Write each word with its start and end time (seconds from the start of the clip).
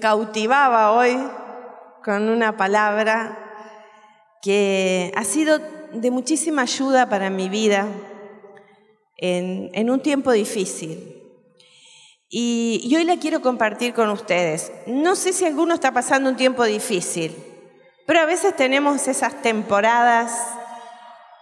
Cautivaba 0.00 0.92
hoy 0.92 1.18
con 2.02 2.28
una 2.28 2.56
palabra 2.56 3.38
que 4.42 5.12
ha 5.14 5.24
sido 5.24 5.58
de 5.92 6.10
muchísima 6.10 6.62
ayuda 6.62 7.08
para 7.08 7.28
mi 7.28 7.48
vida 7.48 7.86
en, 9.18 9.70
en 9.74 9.90
un 9.90 10.00
tiempo 10.00 10.32
difícil. 10.32 11.16
Y, 12.30 12.80
y 12.84 12.96
hoy 12.96 13.04
la 13.04 13.18
quiero 13.18 13.42
compartir 13.42 13.92
con 13.92 14.08
ustedes. 14.08 14.72
No 14.86 15.16
sé 15.16 15.32
si 15.32 15.44
alguno 15.44 15.74
está 15.74 15.92
pasando 15.92 16.30
un 16.30 16.36
tiempo 16.36 16.64
difícil, 16.64 17.36
pero 18.06 18.20
a 18.20 18.26
veces 18.26 18.56
tenemos 18.56 19.06
esas 19.06 19.42
temporadas 19.42 20.32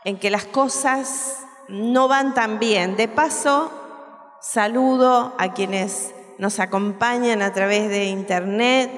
en 0.05 0.19
que 0.19 0.31
las 0.31 0.45
cosas 0.45 1.45
no 1.69 2.09
van 2.09 2.35
tan 2.35 2.59
bien. 2.59 2.97
De 2.97 3.07
paso, 3.07 3.71
saludo 4.41 5.35
a 5.39 5.53
quienes 5.53 6.15
nos 6.39 6.61
acompañan 6.61 7.43
a 7.43 7.53
través 7.53 7.89
de 7.89 8.07
internet, 8.07 8.91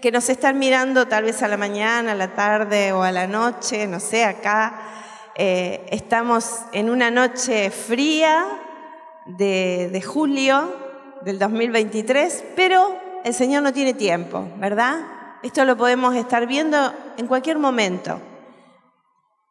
que 0.00 0.10
nos 0.10 0.28
están 0.30 0.58
mirando 0.58 1.06
tal 1.06 1.24
vez 1.24 1.42
a 1.42 1.48
la 1.48 1.58
mañana, 1.58 2.12
a 2.12 2.14
la 2.14 2.34
tarde 2.34 2.92
o 2.92 3.02
a 3.02 3.12
la 3.12 3.26
noche, 3.26 3.86
no 3.86 4.00
sé, 4.00 4.24
acá 4.24 4.80
eh, 5.34 5.86
estamos 5.90 6.62
en 6.72 6.88
una 6.88 7.10
noche 7.10 7.70
fría 7.70 8.46
de, 9.26 9.90
de 9.92 10.02
julio 10.02 10.74
del 11.22 11.38
2023, 11.38 12.44
pero 12.56 12.98
el 13.24 13.34
Señor 13.34 13.62
no 13.62 13.72
tiene 13.72 13.92
tiempo, 13.92 14.48
¿verdad? 14.56 15.00
Esto 15.42 15.64
lo 15.64 15.76
podemos 15.76 16.14
estar 16.14 16.46
viendo 16.46 16.92
en 17.18 17.26
cualquier 17.26 17.58
momento, 17.58 18.20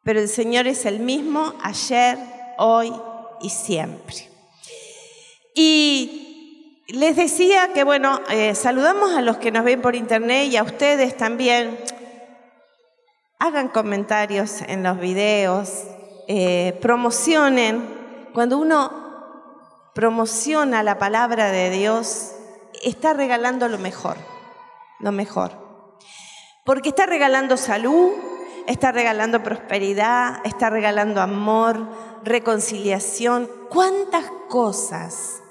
pero 0.03 0.19
el 0.19 0.29
Señor 0.29 0.67
es 0.67 0.85
el 0.85 0.99
mismo 0.99 1.53
ayer, 1.61 2.17
hoy 2.57 2.91
y 3.41 3.49
siempre. 3.49 4.29
Y 5.53 6.28
les 6.91 7.15
decía 7.15 7.71
que, 7.73 7.83
bueno, 7.83 8.19
eh, 8.29 8.55
saludamos 8.55 9.15
a 9.15 9.21
los 9.21 9.37
que 9.37 9.51
nos 9.51 9.63
ven 9.63 9.81
por 9.81 9.95
internet 9.95 10.47
y 10.51 10.57
a 10.57 10.63
ustedes 10.63 11.15
también. 11.15 11.79
Hagan 13.37 13.69
comentarios 13.69 14.61
en 14.63 14.83
los 14.83 14.99
videos, 14.99 15.83
eh, 16.27 16.77
promocionen. 16.81 18.29
Cuando 18.33 18.57
uno 18.57 19.91
promociona 19.93 20.83
la 20.83 20.97
palabra 20.97 21.51
de 21.51 21.69
Dios, 21.69 22.31
está 22.83 23.13
regalando 23.13 23.67
lo 23.67 23.77
mejor, 23.77 24.17
lo 24.99 25.11
mejor. 25.11 25.51
Porque 26.65 26.89
está 26.89 27.05
regalando 27.05 27.55
salud, 27.57 28.11
está 28.67 28.91
regalando 28.91 29.43
prosperidad, 29.43 30.39
está 30.43 30.69
regalando 30.69 31.21
amor, 31.21 31.87
reconciliación. 32.23 33.49
¿Cuántas 33.69 34.25
cosas? 34.47 35.41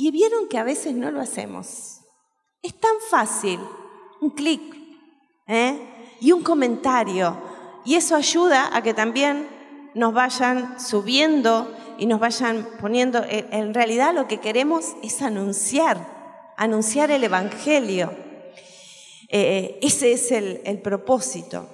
Y 0.00 0.12
vieron 0.12 0.46
que 0.46 0.58
a 0.58 0.62
veces 0.62 0.94
no 0.94 1.10
lo 1.10 1.20
hacemos. 1.20 2.02
Es 2.62 2.78
tan 2.78 2.94
fácil, 3.10 3.58
un 4.20 4.30
clic 4.30 4.62
¿eh? 5.48 5.76
y 6.20 6.30
un 6.30 6.44
comentario. 6.44 7.36
Y 7.84 7.96
eso 7.96 8.14
ayuda 8.14 8.70
a 8.72 8.80
que 8.80 8.94
también 8.94 9.48
nos 9.94 10.14
vayan 10.14 10.78
subiendo 10.78 11.74
y 11.98 12.06
nos 12.06 12.20
vayan 12.20 12.68
poniendo, 12.80 13.24
en 13.28 13.74
realidad 13.74 14.14
lo 14.14 14.28
que 14.28 14.38
queremos 14.38 14.94
es 15.02 15.20
anunciar, 15.20 15.98
anunciar 16.56 17.10
el 17.10 17.24
Evangelio. 17.24 18.12
Eh, 19.28 19.80
ese 19.82 20.12
es 20.12 20.30
el, 20.30 20.60
el, 20.64 20.80
propósito. 20.80 21.68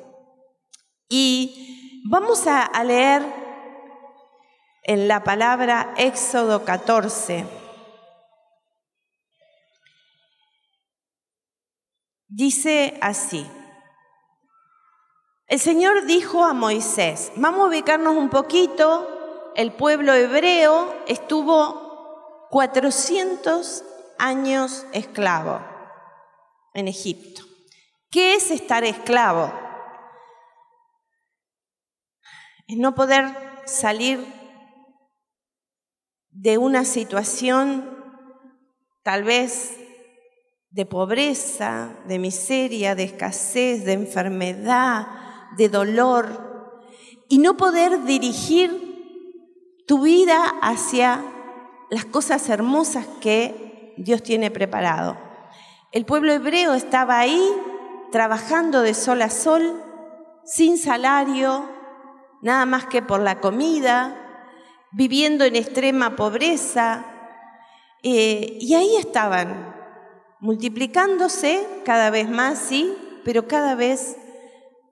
Y 1.11 2.01
vamos 2.09 2.47
a, 2.47 2.63
a 2.63 2.85
leer 2.85 3.23
en 4.85 5.09
la 5.09 5.23
palabra 5.23 5.93
Éxodo 5.99 6.65
14. 6.65 7.64
Dice 12.37 12.99
así. 13.01 13.49
El 15.47 15.61
Señor 15.61 16.05
dijo 16.07 16.45
a 16.45 16.53
Moisés, 16.53 17.31
vamos 17.37 17.61
a 17.61 17.69
ubicarnos 17.69 18.17
un 18.17 18.29
poquito, 18.29 19.53
el 19.55 19.73
pueblo 19.73 20.13
hebreo 20.13 20.93
estuvo 21.07 22.49
400 22.51 23.85
años 24.19 24.85
esclavo 24.91 25.61
en 26.73 26.89
Egipto. 26.89 27.45
¿Qué 28.11 28.35
es 28.35 28.51
estar 28.51 28.83
esclavo? 28.83 29.53
Es 32.67 32.77
no 32.77 32.97
poder 32.97 33.33
salir 33.65 34.27
de 36.31 36.59
una 36.59 36.85
situación 36.85 38.03
tal 39.05 39.23
vez 39.23 39.84
de 40.75 40.87
pobreza, 40.87 41.91
de 42.09 42.19
miseria, 42.19 42.97
de 42.97 43.05
escasez, 43.05 43.85
de 43.85 43.93
enfermedad, 43.93 45.07
de 45.57 45.69
dolor, 45.69 46.83
y 47.29 47.39
no 47.39 47.57
poder 47.57 48.03
dirigir 48.03 49.85
tu 49.87 50.03
vida 50.03 50.43
hacia 50.63 51.25
las 51.91 52.05
cosas 52.05 52.49
hermosas 52.49 53.07
que 53.21 53.95
Dios 53.99 54.25
tiene 54.25 54.51
preparado. 54.51 55.17
El 55.93 56.05
pueblo 56.07 56.33
hebreo 56.33 56.75
estaba 56.75 57.21
ahí 57.21 57.53
trabajando 58.11 58.81
de 58.81 58.95
sol 58.95 59.23
a 59.23 59.31
sol, 59.31 59.81
sin 60.45 60.77
salario, 60.77 61.71
nada 62.43 62.67
más 62.67 62.87
que 62.87 63.01
por 63.01 63.21
la 63.21 63.39
comida, 63.39 64.49
viviendo 64.91 65.45
en 65.45 65.55
extrema 65.55 66.17
pobreza, 66.17 67.05
eh, 68.03 68.59
y 68.61 68.75
ahí 68.75 68.97
estaban 68.97 69.84
multiplicándose 70.45 71.67
cada 71.87 72.11
vez 72.11 72.29
más, 72.29 72.59
sí, 72.59 72.95
pero 73.25 73.49
cada 73.49 73.75
vez 73.75 74.19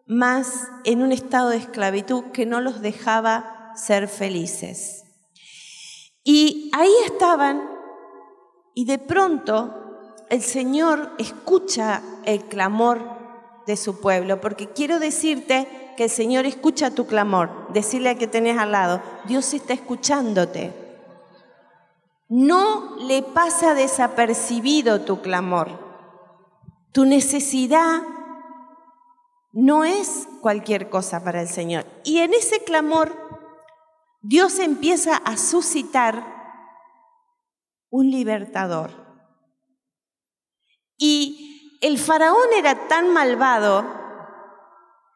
más 0.07 0.67
en 0.85 1.03
un 1.03 1.13
estado 1.13 1.51
de 1.51 1.59
esclavitud 1.59 2.25
que 2.33 2.47
no 2.47 2.63
los 2.63 2.81
dejaba 2.81 3.75
ser 3.77 4.09
felices. 4.09 5.05
Y 6.25 6.71
ahí 6.73 6.91
estaban 7.05 7.69
y 8.75 8.87
de 8.87 8.97
pronto 8.97 10.25
el 10.31 10.41
Señor 10.41 11.13
escucha 11.19 12.01
el 12.25 12.47
clamor 12.47 13.03
de 13.67 13.77
su 13.77 14.01
pueblo, 14.01 14.41
porque 14.41 14.71
quiero 14.71 15.01
decirte 15.01 15.69
que 15.99 16.05
el 16.05 16.11
Señor 16.11 16.47
escucha 16.47 16.93
tu 16.93 17.07
clamor, 17.07 17.71
decirle 17.75 18.09
a 18.09 18.15
que 18.15 18.27
tenés 18.27 18.57
al 18.57 18.73
lado, 18.73 19.03
Dios 19.27 19.53
está 19.53 19.75
escuchándote. 19.75 20.82
No 22.35 22.97
le 22.97 23.23
pasa 23.23 23.75
desapercibido 23.75 25.03
tu 25.03 25.21
clamor. 25.21 25.69
Tu 26.91 27.05
necesidad 27.05 28.01
no 29.53 29.85
es 29.85 30.27
cualquier 30.41 30.89
cosa 30.89 31.23
para 31.23 31.43
el 31.43 31.49
Señor. 31.49 31.85
Y 32.05 32.21
en 32.21 32.33
ese 32.33 32.65
clamor, 32.65 33.15
Dios 34.23 34.61
empieza 34.61 35.15
a 35.15 35.37
suscitar 35.37 36.25
un 37.91 38.11
libertador. 38.11 38.93
Y 40.97 41.79
el 41.83 41.99
faraón 41.99 42.49
era 42.57 42.89
tan 42.89 43.13
malvado, 43.13 43.85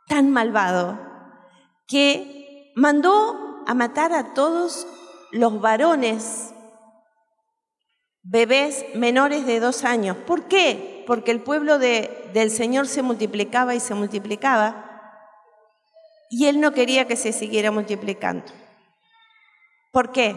tan 0.06 0.30
malvado, 0.30 0.98
que 1.88 2.74
mandó 2.76 3.64
a 3.66 3.72
matar 3.72 4.12
a 4.12 4.34
todos 4.34 4.86
los 5.32 5.62
varones 5.62 6.52
bebés 8.28 8.84
menores 8.94 9.46
de 9.46 9.60
dos 9.60 9.84
años. 9.84 10.16
¿Por 10.16 10.48
qué? 10.48 11.04
Porque 11.06 11.30
el 11.30 11.40
pueblo 11.40 11.78
de, 11.78 12.30
del 12.32 12.50
Señor 12.50 12.88
se 12.88 13.02
multiplicaba 13.02 13.74
y 13.74 13.80
se 13.80 13.94
multiplicaba 13.94 14.86
y 16.28 16.46
él 16.46 16.60
no 16.60 16.72
quería 16.72 17.06
que 17.06 17.16
se 17.16 17.32
siguiera 17.32 17.70
multiplicando. 17.70 18.46
¿Por 19.92 20.10
qué? 20.12 20.36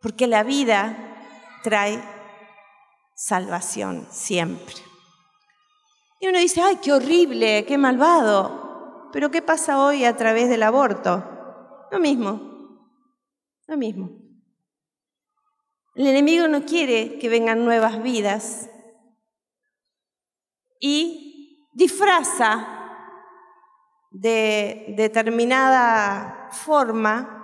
Porque 0.00 0.26
la 0.26 0.44
vida 0.44 0.96
trae 1.62 2.02
salvación 3.14 4.06
siempre. 4.10 4.76
Y 6.20 6.28
uno 6.28 6.38
dice, 6.38 6.60
ay, 6.62 6.78
qué 6.82 6.92
horrible, 6.92 7.64
qué 7.66 7.78
malvado. 7.78 9.10
Pero 9.12 9.30
¿qué 9.30 9.42
pasa 9.42 9.84
hoy 9.84 10.04
a 10.04 10.16
través 10.16 10.48
del 10.48 10.62
aborto? 10.62 11.88
Lo 11.90 11.98
mismo, 11.98 12.40
lo 13.66 13.76
mismo. 13.76 14.21
El 15.94 16.06
enemigo 16.06 16.48
no 16.48 16.64
quiere 16.64 17.18
que 17.18 17.28
vengan 17.28 17.64
nuevas 17.64 18.02
vidas 18.02 18.70
y 20.80 21.68
disfraza 21.74 22.66
de 24.10 24.94
determinada 24.96 26.48
forma 26.52 27.38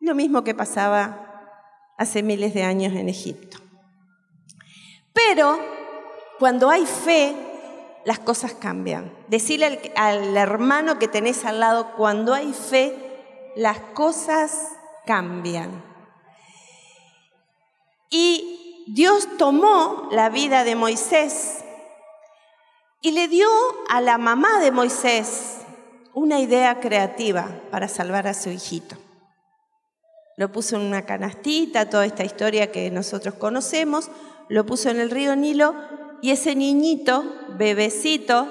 lo 0.00 0.14
mismo 0.14 0.44
que 0.44 0.54
pasaba 0.54 1.94
hace 1.98 2.22
miles 2.22 2.54
de 2.54 2.62
años 2.62 2.92
en 2.94 3.08
Egipto. 3.08 3.58
Pero 5.12 5.58
cuando 6.38 6.70
hay 6.70 6.86
fe, 6.86 7.34
las 8.04 8.18
cosas 8.20 8.52
cambian. 8.54 9.12
Decirle 9.28 9.92
al, 9.96 10.36
hermano 10.36 10.98
que 10.98 11.08
tenés 11.08 11.44
al 11.44 11.60
lado, 11.60 11.92
cuando 11.96 12.34
hay 12.34 12.52
fe, 12.52 13.52
las 13.56 13.78
cosas 13.94 14.76
cambian. 15.06 15.85
Y 18.10 18.84
Dios 18.86 19.28
tomó 19.36 20.08
la 20.12 20.28
vida 20.30 20.64
de 20.64 20.76
Moisés 20.76 21.64
y 23.00 23.12
le 23.12 23.28
dio 23.28 23.48
a 23.88 24.00
la 24.00 24.18
mamá 24.18 24.60
de 24.60 24.70
Moisés 24.70 25.58
una 26.14 26.40
idea 26.40 26.80
creativa 26.80 27.48
para 27.70 27.88
salvar 27.88 28.26
a 28.26 28.34
su 28.34 28.50
hijito. 28.50 28.96
Lo 30.36 30.52
puso 30.52 30.76
en 30.76 30.82
una 30.82 31.02
canastita, 31.02 31.90
toda 31.90 32.06
esta 32.06 32.24
historia 32.24 32.70
que 32.70 32.90
nosotros 32.90 33.34
conocemos, 33.34 34.10
lo 34.48 34.66
puso 34.66 34.90
en 34.90 35.00
el 35.00 35.10
río 35.10 35.34
Nilo 35.34 35.74
y 36.22 36.30
ese 36.30 36.54
niñito, 36.54 37.24
bebecito, 37.56 38.48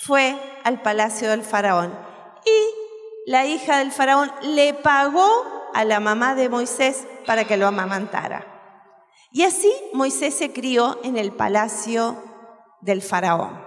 fue 0.00 0.36
al 0.64 0.82
palacio 0.82 1.30
del 1.30 1.42
faraón. 1.42 1.96
Y 2.44 3.30
la 3.30 3.46
hija 3.46 3.78
del 3.78 3.92
faraón 3.92 4.30
le 4.42 4.74
pagó 4.74 5.59
a 5.74 5.84
la 5.84 6.00
mamá 6.00 6.34
de 6.34 6.48
Moisés 6.48 7.06
para 7.26 7.44
que 7.44 7.56
lo 7.56 7.66
amamantara. 7.66 8.46
Y 9.32 9.42
así 9.42 9.72
Moisés 9.92 10.34
se 10.34 10.52
crió 10.52 10.98
en 11.04 11.16
el 11.16 11.32
palacio 11.32 12.16
del 12.80 13.02
faraón. 13.02 13.62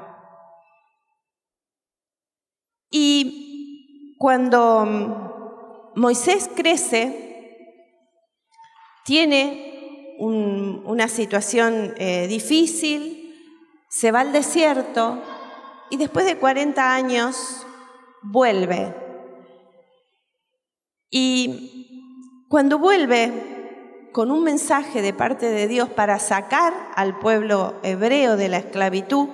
Y 2.90 4.16
cuando 4.20 5.92
Moisés 5.96 6.50
crece, 6.56 7.24
tiene 9.06 10.16
una 10.20 11.08
situación 11.08 11.94
eh, 11.98 12.28
difícil, 12.28 13.36
se 13.90 14.12
va 14.12 14.22
al 14.22 14.32
desierto 14.32 15.22
y 15.90 15.98
después 15.98 16.26
de 16.26 16.38
40 16.38 16.94
años 16.94 17.66
vuelve. 18.22 18.96
Y 21.10 21.73
cuando 22.54 22.78
vuelve 22.78 24.10
con 24.12 24.30
un 24.30 24.44
mensaje 24.44 25.02
de 25.02 25.12
parte 25.12 25.48
de 25.48 25.68
Dios 25.68 25.90
para 25.90 26.20
sacar 26.20 26.72
al 26.96 27.18
pueblo 27.18 27.74
hebreo 27.82 28.38
de 28.38 28.48
la 28.48 28.58
esclavitud, 28.58 29.28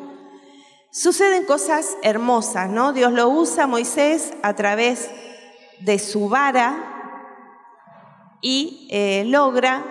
suceden 0.90 1.44
cosas 1.44 1.98
hermosas, 2.02 2.70
¿no? 2.70 2.94
Dios 2.94 3.12
lo 3.12 3.28
usa 3.28 3.66
a 3.66 3.68
Moisés 3.68 4.32
a 4.42 4.54
través 4.54 5.12
de 5.82 6.00
su 6.00 6.30
vara 6.30 6.78
y 8.40 8.88
eh, 8.90 9.26
logra 9.28 9.84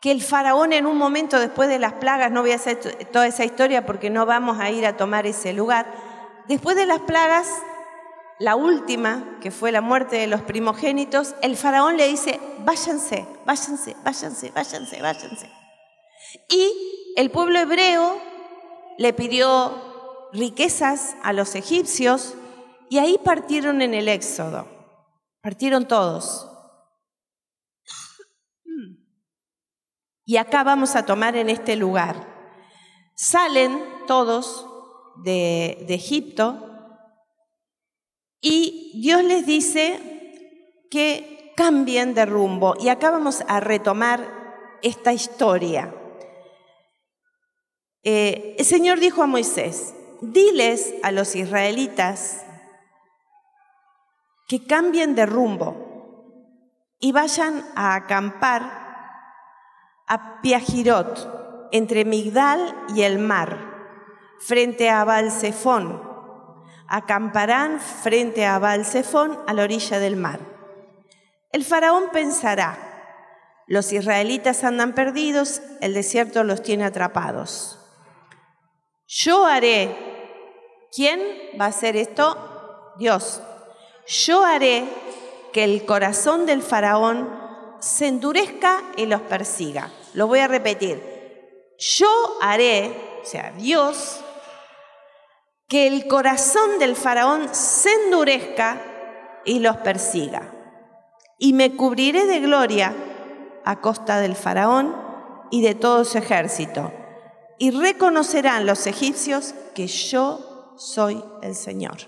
que 0.00 0.12
el 0.12 0.22
faraón 0.22 0.72
en 0.72 0.86
un 0.86 0.96
momento 0.96 1.40
después 1.40 1.68
de 1.68 1.80
las 1.80 1.94
plagas, 1.94 2.30
no 2.30 2.42
voy 2.42 2.52
a 2.52 2.54
hacer 2.54 2.78
toda 3.10 3.26
esa 3.26 3.44
historia 3.44 3.84
porque 3.84 4.10
no 4.10 4.26
vamos 4.26 4.60
a 4.60 4.70
ir 4.70 4.86
a 4.86 4.96
tomar 4.96 5.26
ese 5.26 5.52
lugar, 5.52 5.86
después 6.46 6.76
de 6.76 6.86
las 6.86 7.00
plagas, 7.00 7.48
la 8.40 8.56
última, 8.56 9.38
que 9.42 9.50
fue 9.50 9.70
la 9.70 9.82
muerte 9.82 10.16
de 10.16 10.26
los 10.26 10.40
primogénitos, 10.40 11.34
el 11.42 11.58
faraón 11.58 11.98
le 11.98 12.08
dice, 12.08 12.40
váyanse, 12.64 13.26
váyanse, 13.44 13.94
váyanse, 14.02 14.50
váyanse, 14.50 15.02
váyanse. 15.02 15.50
Y 16.48 17.12
el 17.16 17.30
pueblo 17.30 17.58
hebreo 17.58 18.18
le 18.96 19.12
pidió 19.12 20.30
riquezas 20.32 21.16
a 21.22 21.34
los 21.34 21.54
egipcios 21.54 22.34
y 22.88 22.96
ahí 22.96 23.18
partieron 23.22 23.82
en 23.82 23.92
el 23.92 24.08
éxodo. 24.08 24.66
Partieron 25.42 25.86
todos. 25.86 26.50
Y 30.24 30.38
acá 30.38 30.64
vamos 30.64 30.96
a 30.96 31.04
tomar 31.04 31.36
en 31.36 31.50
este 31.50 31.76
lugar. 31.76 32.26
Salen 33.14 33.84
todos 34.06 34.66
de, 35.24 35.84
de 35.86 35.94
Egipto 35.94 36.69
y 38.40 39.00
Dios 39.00 39.22
les 39.24 39.46
dice 39.46 40.00
que 40.90 41.52
cambien 41.56 42.14
de 42.14 42.26
rumbo. 42.26 42.74
Y 42.80 42.88
acá 42.88 43.10
vamos 43.10 43.44
a 43.46 43.60
retomar 43.60 44.78
esta 44.82 45.12
historia. 45.12 45.94
Eh, 48.02 48.56
el 48.58 48.64
Señor 48.64 48.98
dijo 48.98 49.22
a 49.22 49.26
Moisés, 49.26 49.94
diles 50.22 50.94
a 51.02 51.12
los 51.12 51.36
israelitas 51.36 52.44
que 54.48 54.64
cambien 54.66 55.14
de 55.14 55.26
rumbo 55.26 55.90
y 56.98 57.12
vayan 57.12 57.64
a 57.76 57.94
acampar 57.94 58.90
a 60.06 60.40
Piajirot, 60.40 61.68
entre 61.72 62.04
Migdal 62.04 62.74
y 62.96 63.02
el 63.02 63.18
mar, 63.18 63.58
frente 64.40 64.90
a 64.90 65.04
Balsefón. 65.04 66.09
Acamparán 66.90 67.80
frente 67.80 68.44
a 68.44 68.58
Balsefón 68.58 69.38
a 69.46 69.54
la 69.54 69.62
orilla 69.62 69.98
del 69.98 70.16
mar. 70.16 70.40
El 71.52 71.64
faraón 71.64 72.10
pensará, 72.12 72.90
los 73.66 73.92
israelitas 73.92 74.64
andan 74.64 74.94
perdidos, 74.94 75.62
el 75.80 75.94
desierto 75.94 76.44
los 76.44 76.62
tiene 76.62 76.84
atrapados. 76.84 77.78
Yo 79.06 79.46
haré. 79.46 79.96
¿Quién 80.92 81.20
va 81.60 81.66
a 81.66 81.68
hacer 81.68 81.96
esto? 81.96 82.94
Dios. 82.98 83.40
Yo 84.06 84.44
haré 84.44 84.88
que 85.52 85.62
el 85.62 85.84
corazón 85.84 86.46
del 86.46 86.62
faraón 86.62 87.28
se 87.80 88.08
endurezca 88.08 88.82
y 88.96 89.06
los 89.06 89.20
persiga. 89.22 89.92
Lo 90.14 90.26
voy 90.26 90.40
a 90.40 90.48
repetir. 90.48 91.00
Yo 91.78 92.08
haré, 92.40 93.20
o 93.22 93.24
sea, 93.24 93.52
Dios, 93.52 94.20
que 95.70 95.86
el 95.86 96.08
corazón 96.08 96.78
del 96.78 96.96
faraón 96.96 97.48
se 97.54 97.90
endurezca 98.04 98.82
y 99.46 99.60
los 99.60 99.78
persiga. 99.78 100.52
Y 101.38 101.54
me 101.54 101.76
cubriré 101.76 102.26
de 102.26 102.40
gloria 102.40 102.92
a 103.64 103.80
costa 103.80 104.20
del 104.20 104.34
faraón 104.34 104.94
y 105.50 105.62
de 105.62 105.74
todo 105.74 106.04
su 106.04 106.18
ejército 106.18 106.92
y 107.60 107.70
reconocerán 107.70 108.66
los 108.66 108.86
egipcios 108.86 109.54
que 109.74 109.86
yo 109.86 110.74
soy 110.76 111.22
el 111.42 111.54
Señor. 111.54 111.98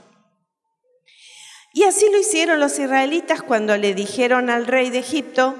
Y 1.74 1.84
así 1.84 2.06
lo 2.10 2.18
hicieron 2.18 2.58
los 2.58 2.78
israelitas 2.78 3.42
cuando 3.42 3.76
le 3.76 3.94
dijeron 3.94 4.50
al 4.50 4.66
rey 4.66 4.90
de 4.90 4.98
Egipto 4.98 5.54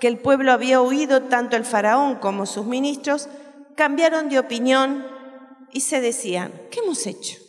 que 0.00 0.08
el 0.08 0.18
pueblo 0.18 0.50
había 0.50 0.80
huido, 0.80 1.24
tanto 1.24 1.56
el 1.56 1.64
faraón 1.64 2.16
como 2.16 2.46
sus 2.46 2.66
ministros, 2.66 3.28
cambiaron 3.76 4.28
de 4.28 4.38
opinión 4.38 5.06
y 5.72 5.82
se 5.82 6.00
decían, 6.00 6.50
¿qué 6.70 6.80
hemos 6.80 7.06
hecho? 7.06 7.43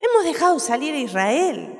Hemos 0.00 0.24
dejado 0.24 0.58
salir 0.60 0.94
a 0.94 0.98
Israel 0.98 1.78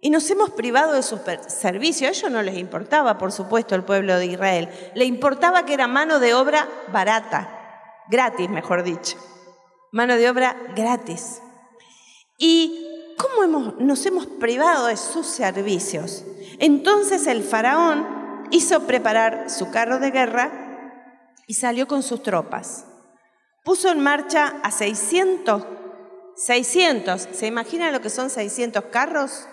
y 0.00 0.10
nos 0.10 0.28
hemos 0.30 0.50
privado 0.50 0.92
de 0.92 1.02
su 1.02 1.18
servicio. 1.48 2.08
A 2.08 2.10
ellos 2.10 2.30
no 2.30 2.42
les 2.42 2.58
importaba, 2.58 3.16
por 3.16 3.32
supuesto, 3.32 3.74
el 3.74 3.84
pueblo 3.84 4.18
de 4.18 4.26
Israel. 4.26 4.68
Le 4.94 5.04
importaba 5.04 5.64
que 5.64 5.74
era 5.74 5.86
mano 5.86 6.20
de 6.20 6.34
obra 6.34 6.68
barata 6.92 7.64
gratis, 8.08 8.50
mejor 8.50 8.82
dicho. 8.82 9.16
Mano 9.92 10.16
de 10.16 10.28
obra 10.28 10.56
gratis. 10.74 11.40
¿Y 12.38 13.14
cómo 13.16 13.74
nos 13.78 14.04
hemos 14.06 14.26
privado 14.26 14.86
de 14.86 14.96
sus 14.96 15.26
servicios? 15.26 16.24
Entonces 16.58 17.26
el 17.26 17.42
faraón 17.42 18.46
hizo 18.50 18.80
preparar 18.86 19.48
su 19.48 19.70
carro 19.70 19.98
de 20.00 20.10
guerra 20.10 20.50
y 21.46 21.54
salió 21.54 21.86
con 21.86 22.02
sus 22.02 22.22
tropas. 22.22 22.86
Puso 23.62 23.90
en 23.90 24.00
marcha 24.00 24.54
a 24.62 24.70
600, 24.70 25.64
600, 26.36 27.28
¿se 27.32 27.46
imaginan 27.46 27.92
lo 27.92 28.00
que 28.00 28.10
son 28.10 28.30
600 28.30 28.84
carros? 28.86 29.46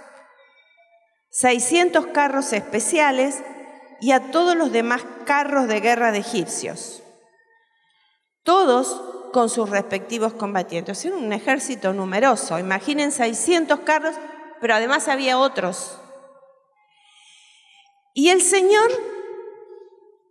600 1.30 2.08
carros 2.08 2.54
especiales 2.54 3.42
y 4.00 4.12
a 4.12 4.32
todos 4.32 4.56
los 4.56 4.72
demás 4.72 5.04
carros 5.26 5.68
de 5.68 5.80
guerra 5.80 6.12
de 6.12 6.20
egipcios 6.20 7.02
todos 8.44 9.30
con 9.32 9.50
sus 9.50 9.70
respectivos 9.70 10.34
combatientes. 10.34 11.04
Era 11.06 11.16
un 11.16 11.32
ejército 11.34 11.94
numeroso, 11.94 12.60
imaginen 12.60 13.12
600 13.12 13.82
carros, 13.82 14.16
pero 14.60 14.76
además 14.76 15.08
había 15.08 15.38
otros. 15.38 15.98
Y 18.14 18.30
el 18.30 18.42
Señor 18.42 18.92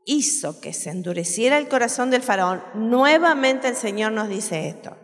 hizo 0.05 0.61
que 0.61 0.73
se 0.73 0.91
endureciera 0.91 1.57
el 1.59 1.69
corazón 1.69 2.11
del 2.11 2.23
faraón. 2.23 2.63
Nuevamente 2.75 3.69
el 3.69 3.77
Señor 3.77 4.13
nos 4.13 4.29
dice 4.29 4.69
esto. 4.69 4.97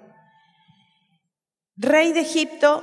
Rey 1.76 2.12
de 2.12 2.21
Egipto, 2.21 2.83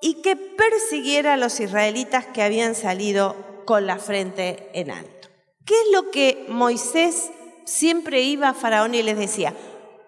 y 0.00 0.22
que 0.22 0.36
persiguiera 0.36 1.34
a 1.34 1.36
los 1.36 1.60
israelitas 1.60 2.26
que 2.26 2.42
habían 2.42 2.74
salido 2.74 3.36
con 3.66 3.86
la 3.86 3.98
frente 3.98 4.70
en 4.72 4.90
alto. 4.90 5.28
¿Qué 5.66 5.74
es 5.74 5.92
lo 5.92 6.10
que 6.10 6.46
Moisés 6.48 7.30
siempre 7.64 8.22
iba 8.22 8.48
a 8.48 8.54
Faraón 8.54 8.94
y 8.94 9.02
les 9.02 9.18
decía, 9.18 9.54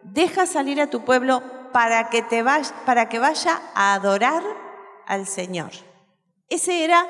deja 0.02 0.46
salir 0.46 0.80
a 0.80 0.88
tu 0.88 1.04
pueblo 1.04 1.42
para 1.72 2.10
que, 2.10 2.22
te 2.22 2.44
para 2.84 3.08
que 3.08 3.18
vaya 3.18 3.60
a 3.74 3.94
adorar 3.94 4.42
al 5.06 5.26
Señor. 5.26 5.70
Ese 6.48 6.84
era 6.84 7.06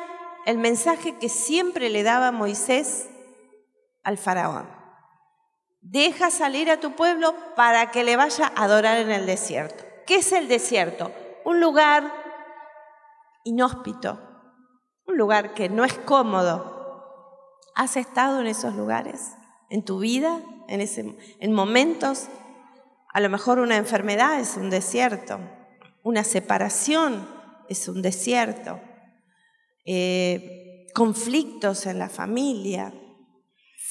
el 0.46 0.58
mensaje 0.58 1.18
que 1.18 1.28
siempre 1.28 1.90
le 1.90 2.02
daba 2.02 2.30
Moisés 2.30 3.08
al 4.02 4.18
faraón. 4.18 4.68
Deja 5.80 6.30
salir 6.30 6.70
a 6.70 6.78
tu 6.78 6.92
pueblo 6.92 7.34
para 7.56 7.90
que 7.90 8.04
le 8.04 8.16
vaya 8.16 8.52
a 8.54 8.64
adorar 8.64 8.98
en 8.98 9.10
el 9.10 9.26
desierto. 9.26 9.84
¿Qué 10.12 10.18
es 10.18 10.32
el 10.32 10.46
desierto? 10.46 11.10
Un 11.42 11.58
lugar 11.58 12.12
inhóspito, 13.44 14.20
un 15.06 15.16
lugar 15.16 15.54
que 15.54 15.70
no 15.70 15.86
es 15.86 15.94
cómodo. 15.94 17.48
¿Has 17.74 17.96
estado 17.96 18.38
en 18.40 18.46
esos 18.46 18.74
lugares? 18.74 19.30
en 19.70 19.82
tu 19.82 20.00
vida, 20.00 20.42
en, 20.68 20.82
ese, 20.82 21.16
en 21.40 21.52
momentos. 21.54 22.26
A 23.14 23.20
lo 23.20 23.30
mejor 23.30 23.58
una 23.58 23.78
enfermedad 23.78 24.38
es 24.38 24.58
un 24.58 24.68
desierto, 24.68 25.40
una 26.02 26.24
separación 26.24 27.26
es 27.70 27.88
un 27.88 28.02
desierto, 28.02 28.80
eh, 29.86 30.88
conflictos 30.94 31.86
en 31.86 31.98
la 31.98 32.10
familia, 32.10 32.92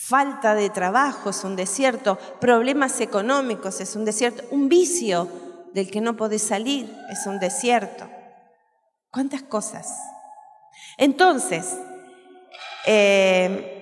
falta 0.05 0.53
de 0.53 0.69
trabajo 0.69 1.31
es 1.31 1.43
un 1.43 1.55
desierto, 1.55 2.19
problemas 2.39 3.01
económicos 3.01 3.81
es 3.81 3.95
un 3.95 4.05
desierto, 4.05 4.43
un 4.51 4.69
vicio 4.69 5.49
del 5.73 5.89
que 5.89 6.01
no 6.01 6.17
podés 6.17 6.47
salir 6.47 6.93
es 7.09 7.25
un 7.25 7.39
desierto. 7.39 8.09
¿Cuántas 9.09 9.43
cosas? 9.43 9.97
Entonces, 10.97 11.77
eh, 12.85 13.81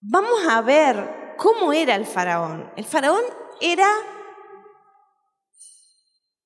vamos 0.00 0.40
a 0.48 0.60
ver 0.62 1.34
cómo 1.36 1.72
era 1.72 1.94
el 1.94 2.06
faraón. 2.06 2.72
El 2.76 2.84
faraón 2.84 3.22
era 3.60 3.88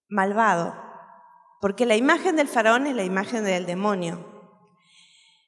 malvado, 0.09 0.75
porque 1.61 1.87
la 1.87 1.97
imagen 1.97 2.37
del 2.37 2.49
faraón 2.49 2.87
es 2.87 2.95
la 2.95 3.05
imagen 3.05 3.45
del 3.45 3.67
demonio. 3.67 4.33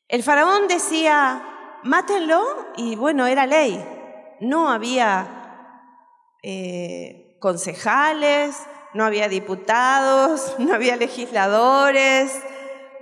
El 0.08 0.22
faraón 0.22 0.68
decía, 0.68 1.80
mátenlo, 1.82 2.42
y 2.76 2.96
bueno, 2.96 3.26
era 3.26 3.46
ley. 3.46 3.84
No 4.40 4.70
había 4.70 5.36
eh, 6.42 7.25
concejales, 7.46 8.56
no 8.92 9.04
había 9.04 9.28
diputados, 9.28 10.56
no 10.58 10.74
había 10.74 10.96
legisladores, 10.96 12.42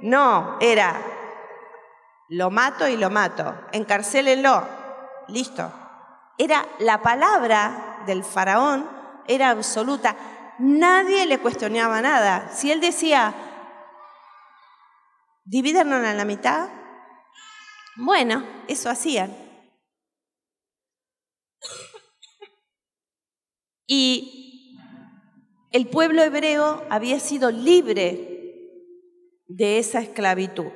no, 0.03 0.59
era 0.61 1.01
lo 2.29 2.51
mato 2.51 2.87
y 2.87 2.99
lo 2.99 3.09
mato, 3.09 3.55
encarcélenlo, 3.73 4.69
listo. 5.29 5.73
Era 6.37 6.67
la 6.79 7.01
palabra 7.01 8.03
del 8.05 8.23
faraón, 8.23 8.87
era 9.27 9.49
absoluta. 9.49 10.15
Nadie 10.59 11.25
le 11.25 11.39
cuestionaba 11.39 12.03
nada. 12.03 12.51
Si 12.53 12.71
él 12.71 12.83
decía, 12.83 13.33
divídanos 15.47 16.05
a 16.05 16.13
la 16.13 16.27
mitad, 16.27 16.69
bueno, 17.97 18.45
eso 18.69 18.91
hacían. 18.91 19.35
Y 23.87 24.79
el 25.71 25.89
pueblo 25.89 26.23
hebreo 26.23 26.85
había 26.89 27.19
sido 27.19 27.51
libre 27.51 28.35
de 29.47 29.79
esa 29.79 30.01
esclavitud. 30.01 30.71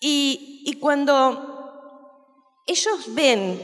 Y, 0.00 0.78
cuando 0.80 2.60
ellos 2.66 3.14
ven 3.14 3.60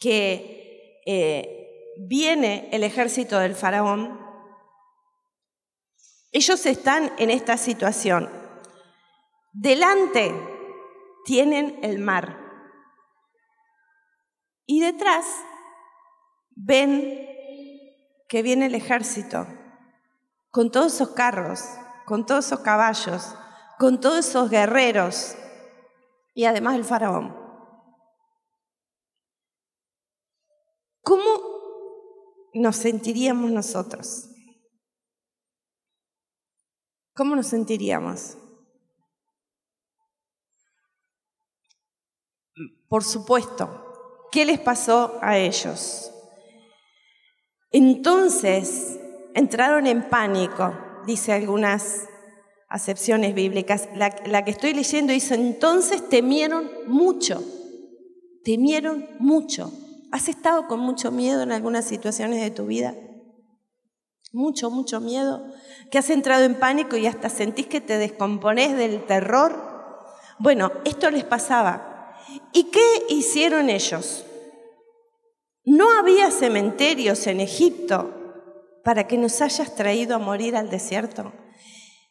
que 0.00 1.02
eh, 1.04 1.94
viene 1.98 2.68
el 2.72 2.84
ejército 2.84 3.38
del 3.38 3.54
faraón, 3.54 4.20
ellos 6.32 6.64
están 6.66 7.12
en 7.18 7.30
esta 7.30 7.56
situación. 7.56 8.30
Delante 9.52 10.32
tienen 11.24 11.78
el 11.82 11.98
mar 11.98 12.38
y 14.66 14.80
detrás 14.80 15.26
ven 16.54 17.35
que 18.28 18.42
viene 18.42 18.66
el 18.66 18.74
ejército 18.74 19.46
con 20.50 20.70
todos 20.70 20.94
esos 20.94 21.10
carros, 21.10 21.60
con 22.06 22.26
todos 22.26 22.46
esos 22.46 22.60
caballos, 22.60 23.34
con 23.78 24.00
todos 24.00 24.26
esos 24.26 24.50
guerreros 24.50 25.36
y 26.34 26.44
además 26.44 26.76
el 26.76 26.84
faraón. 26.84 27.36
¿Cómo 31.02 31.24
nos 32.54 32.76
sentiríamos 32.76 33.50
nosotros? 33.50 34.30
¿Cómo 37.14 37.36
nos 37.36 37.46
sentiríamos? 37.46 38.36
Por 42.88 43.04
supuesto, 43.04 44.28
¿qué 44.32 44.44
les 44.44 44.58
pasó 44.58 45.18
a 45.22 45.38
ellos? 45.38 46.12
Entonces 47.76 48.98
entraron 49.34 49.86
en 49.86 50.08
pánico, 50.08 50.72
dice 51.06 51.34
algunas 51.34 52.08
acepciones 52.70 53.34
bíblicas. 53.34 53.90
La, 53.94 54.44
que 54.46 54.50
estoy 54.50 54.72
leyendo 54.72 55.12
dice, 55.12 55.34
entonces 55.34 56.08
temieron 56.08 56.70
mucho, 56.86 57.44
temieron 58.42 59.06
mucho. 59.18 59.70
¿Has 60.10 60.30
estado 60.30 60.68
con 60.68 60.80
mucho 60.80 61.10
miedo 61.10 61.42
en 61.42 61.52
algunas 61.52 61.84
situaciones 61.84 62.40
de 62.40 62.50
tu 62.50 62.64
vida? 62.64 62.94
Mucho, 64.32 64.70
mucho 64.70 65.02
miedo. 65.02 65.44
Que 65.90 65.98
has 65.98 66.08
entrado 66.08 66.44
en 66.44 66.54
pánico 66.54 66.96
y 66.96 67.06
hasta 67.06 67.28
sentís 67.28 67.66
que 67.66 67.82
te 67.82 67.98
descomponés 67.98 68.74
del 68.74 69.04
terror. 69.04 69.54
Bueno, 70.38 70.72
esto 70.86 71.10
les 71.10 71.24
pasaba. 71.24 72.16
¿Y 72.54 72.70
qué 72.70 73.04
hicieron 73.10 73.68
ellos? 73.68 74.24
No 75.66 75.90
había 75.98 76.30
cementerios 76.30 77.26
en 77.26 77.40
Egipto 77.40 78.14
para 78.84 79.08
que 79.08 79.18
nos 79.18 79.42
hayas 79.42 79.74
traído 79.74 80.14
a 80.14 80.20
morir 80.20 80.54
al 80.54 80.70
desierto. 80.70 81.32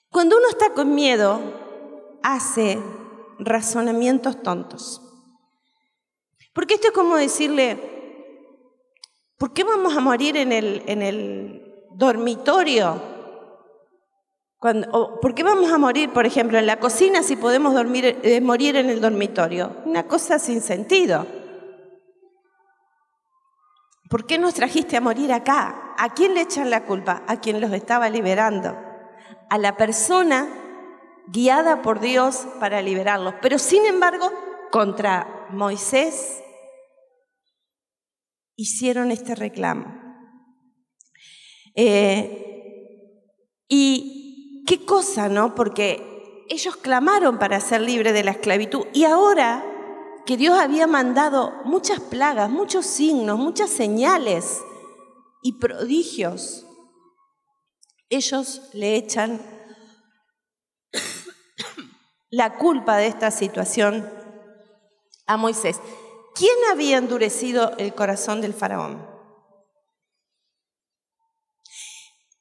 Cuando 0.09 0.35
uno 0.37 0.45
está 0.49 0.73
con 0.73 0.93
miedo, 0.93 1.39
hace 2.21 2.77
razonamientos 3.39 4.43
tontos. 4.43 5.01
Porque 6.53 6.73
esto 6.73 6.87
es 6.87 6.93
como 6.93 7.15
decirle, 7.15 7.79
¿por 9.37 9.53
qué 9.53 9.63
vamos 9.63 9.95
a 9.95 10.01
morir 10.01 10.35
en 10.35 10.51
el, 10.51 10.83
en 10.85 11.01
el 11.01 11.85
dormitorio? 11.91 13.01
¿Por 14.59 15.33
qué 15.33 15.43
vamos 15.43 15.71
a 15.71 15.77
morir, 15.77 16.11
por 16.11 16.25
ejemplo, 16.25 16.57
en 16.57 16.65
la 16.65 16.79
cocina 16.79 17.23
si 17.23 17.37
podemos 17.37 17.73
dormir, 17.73 18.19
eh, 18.21 18.41
morir 18.41 18.75
en 18.75 18.89
el 18.89 18.99
dormitorio? 18.99 19.71
Una 19.85 20.07
cosa 20.07 20.39
sin 20.39 20.59
sentido. 20.59 21.25
¿Por 24.09 24.27
qué 24.27 24.37
nos 24.37 24.53
trajiste 24.53 24.97
a 24.97 25.01
morir 25.01 25.33
acá? 25.33 25.93
¿A 25.97 26.13
quién 26.13 26.33
le 26.33 26.41
echan 26.41 26.69
la 26.69 26.85
culpa? 26.85 27.23
A 27.27 27.39
quien 27.39 27.59
los 27.59 27.71
estaba 27.71 28.09
liberando 28.09 28.77
a 29.49 29.57
la 29.57 29.77
persona 29.77 30.47
guiada 31.27 31.81
por 31.81 31.99
Dios 31.99 32.47
para 32.59 32.81
liberarlos. 32.81 33.35
Pero 33.41 33.59
sin 33.59 33.85
embargo, 33.85 34.31
contra 34.71 35.47
Moisés 35.49 36.41
hicieron 38.55 39.11
este 39.11 39.35
reclamo. 39.35 39.85
Eh, 41.75 43.21
y 43.67 44.63
qué 44.67 44.85
cosa, 44.85 45.29
¿no? 45.29 45.55
Porque 45.55 46.45
ellos 46.49 46.77
clamaron 46.77 47.39
para 47.39 47.59
ser 47.59 47.81
libres 47.81 48.13
de 48.13 48.23
la 48.23 48.31
esclavitud 48.31 48.85
y 48.93 49.05
ahora 49.05 49.63
que 50.25 50.37
Dios 50.37 50.57
había 50.57 50.87
mandado 50.87 51.53
muchas 51.65 51.99
plagas, 51.99 52.49
muchos 52.49 52.85
signos, 52.85 53.37
muchas 53.37 53.69
señales 53.69 54.61
y 55.43 55.53
prodigios 55.53 56.65
ellos 58.09 58.61
le 58.73 58.95
echan 58.95 59.41
la 62.29 62.57
culpa 62.57 62.97
de 62.97 63.07
esta 63.07 63.31
situación 63.31 64.09
a 65.25 65.37
Moisés. 65.37 65.79
¿Quién 66.35 66.55
había 66.71 66.97
endurecido 66.97 67.75
el 67.77 67.95
corazón 67.95 68.41
del 68.41 68.53
faraón? 68.53 69.05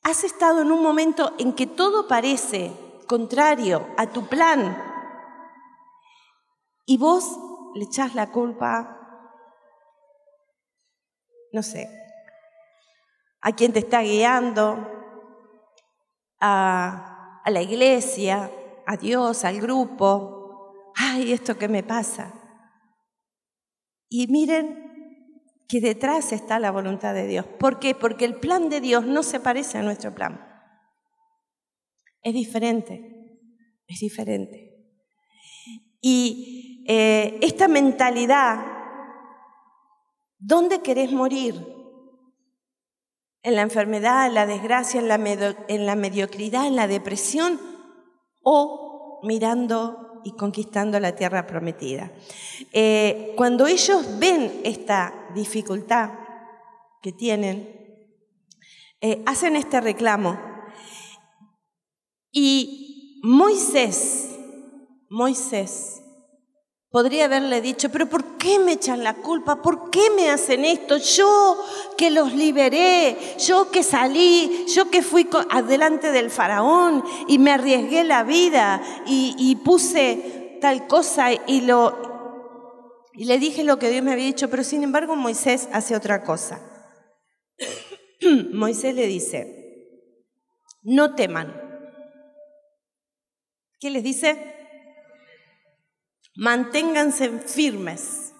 Has 0.03 0.25
estado 0.25 0.61
en 0.61 0.71
un 0.71 0.83
momento 0.83 1.33
en 1.39 1.55
que 1.55 1.67
todo 1.67 2.07
parece 2.09 2.73
contrario 3.07 3.87
a 3.97 4.09
tu 4.09 4.27
plan 4.27 4.77
y 6.85 6.99
vos 6.99 7.39
le 7.75 7.85
echás 7.85 8.15
la 8.15 8.31
culpa, 8.31 9.01
no 11.53 11.63
sé, 11.63 11.89
a 13.41 13.53
quien 13.53 13.73
te 13.73 13.81
está 13.81 14.01
guiando, 14.01 14.95
a, 16.41 17.43
la 17.47 17.63
iglesia, 17.63 18.51
a 18.87 18.97
Dios, 18.97 19.45
al 19.45 19.61
grupo. 19.61 20.93
Ay, 20.95 21.33
esto 21.33 21.59
que 21.59 21.69
me 21.69 21.83
pasa. 21.83 22.33
Y 24.09 24.29
miren 24.29 24.83
que 25.69 25.81
detrás 25.81 26.33
está 26.33 26.59
la 26.59 26.71
voluntad 26.71 27.15
de 27.15 27.27
Dios. 27.27 27.47
¿Por 27.59 27.79
qué? 27.79 27.95
Porque 27.95 28.25
el 28.25 28.39
plan 28.39 28.69
de 28.69 28.81
Dios 28.81 29.05
no 29.07 29.23
se 29.23 29.41
parece 29.41 29.79
a 29.79 29.83
nuestro 29.83 30.15
plan. 30.15 30.41
Es 32.23 32.33
diferente, 32.33 33.39
es 33.87 34.01
diferente. 34.01 34.71
Y 36.01 36.74
eh, 36.87 37.39
esta 37.43 37.69
mentalidad, 37.69 38.65
¿dónde 40.39 40.81
querés 40.83 41.13
morir? 41.13 41.75
en 43.45 43.57
la 43.57 43.63
enfermedad, 43.63 44.27
en 44.27 44.35
la 44.35 44.47
desgracia, 44.47 45.01
en 45.01 45.09
la, 45.87 45.97
mediocridad, 45.97 46.67
en 46.67 46.77
la 46.77 46.89
depresión 46.89 47.61
o 48.43 49.21
mirando 49.23 50.23
y 50.25 50.33
conquistando 50.33 50.99
la 50.99 51.15
tierra 51.15 51.47
prometida. 51.47 52.11
Eh, 52.73 53.35
cuando 53.37 53.67
ellos 53.67 54.19
ven 54.19 54.63
esta 54.65 55.29
dificultad 55.35 56.11
que 57.03 57.13
tienen, 57.13 57.69
eh, 59.03 59.23
hacen 59.27 59.57
este 59.57 59.83
reclamo. 59.83 60.41
Y 62.33 63.21
Moisés, 63.23 64.39
Moisés, 65.11 66.03
Podría 66.95 67.25
haberle 67.25 67.61
dicho, 67.61 67.91
pero 67.91 68.09
¿por 68.09 68.39
qué 68.39 68.61
me 68.61 68.75
echan 68.75 69.03
la 69.03 69.15
culpa? 69.15 69.61
¿Por 69.61 69.91
qué 69.91 70.11
me 70.15 70.31
hacen 70.31 70.65
esto? 70.65 70.97
Yo 70.97 71.61
que 71.99 72.09
los 72.13 72.33
liberé, 72.35 73.17
yo 73.37 73.73
que 73.73 73.83
salí, 73.83 74.65
yo 74.73 74.93
que 74.93 75.03
fui 75.03 75.29
adelante 75.51 76.13
del 76.13 76.31
faraón 76.31 77.03
y 77.27 77.41
me 77.41 77.51
arriesgué 77.51 78.05
la 78.05 78.23
vida 78.23 78.81
y, 79.07 79.57
puse 79.65 80.57
tal 80.61 80.87
cosa 80.87 81.33
y, 81.33 81.63
lo, 81.63 83.11
y 83.13 83.25
le 83.25 83.41
dije 83.41 83.65
lo 83.65 83.81
que 83.81 83.91
Dios 83.91 84.05
me 84.05 84.13
había 84.13 84.27
dicho, 84.27 84.49
pero 84.49 84.63
sin 84.63 84.85
embargo 84.85 85.17
Moisés 85.17 85.69
hace 85.73 85.97
otra 85.97 86.23
cosa. 86.23 86.61
Moisés 88.53 88.95
le 88.95 89.09
dice, 89.09 90.07
no 90.85 91.17
teman. 91.17 91.61
¿Qué 93.81 93.91
les 93.91 94.05
dice? 94.05 94.54
Manténganse 96.37 97.31
firmes, 97.47 98.35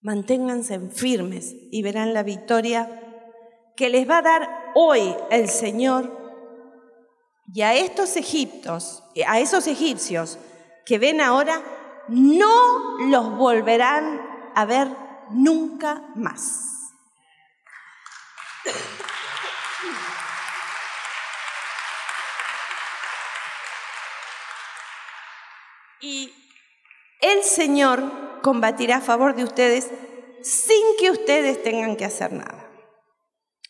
manténganse 0.00 0.78
firmes 0.90 1.52
y 1.72 1.82
verán 1.82 2.14
la 2.14 2.22
victoria 2.22 2.88
que 3.76 3.88
les 3.88 4.08
va 4.08 4.18
a 4.18 4.22
dar 4.22 4.72
hoy 4.76 5.16
el 5.32 5.48
Señor 5.48 6.16
y 7.52 7.62
a 7.62 7.74
estos 7.74 8.16
egiptos, 8.16 9.02
a 9.26 9.40
esos 9.40 9.66
egipcios 9.66 10.38
que 10.86 11.00
ven 11.00 11.20
ahora, 11.20 11.60
no 12.06 13.00
los 13.08 13.36
volverán 13.36 14.20
a 14.54 14.64
ver 14.64 14.88
nunca 15.30 16.04
más. 16.14 16.70
Y 26.00 26.43
el 27.24 27.42
Señor 27.42 28.40
combatirá 28.42 28.96
a 28.96 29.00
favor 29.00 29.34
de 29.34 29.44
ustedes 29.44 29.90
sin 30.42 30.84
que 30.98 31.10
ustedes 31.10 31.62
tengan 31.62 31.96
que 31.96 32.04
hacer 32.04 32.32
nada. 32.34 32.70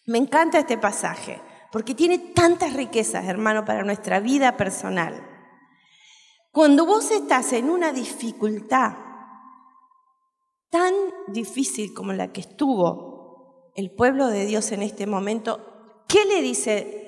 Me 0.06 0.18
encanta 0.18 0.58
este 0.58 0.76
pasaje 0.76 1.40
porque 1.70 1.94
tiene 1.94 2.18
tantas 2.18 2.74
riquezas, 2.74 3.26
hermano, 3.26 3.64
para 3.64 3.84
nuestra 3.84 4.18
vida 4.18 4.56
personal. 4.56 5.24
Cuando 6.50 6.84
vos 6.84 7.10
estás 7.12 7.52
en 7.52 7.70
una 7.70 7.92
dificultad 7.92 8.96
tan 10.70 10.92
difícil 11.28 11.94
como 11.94 12.12
la 12.12 12.32
que 12.32 12.40
estuvo 12.40 13.72
el 13.76 13.92
pueblo 13.92 14.26
de 14.26 14.46
Dios 14.46 14.72
en 14.72 14.82
este 14.82 15.06
momento, 15.06 16.02
¿qué 16.08 16.24
le 16.24 16.42
dice? 16.42 17.04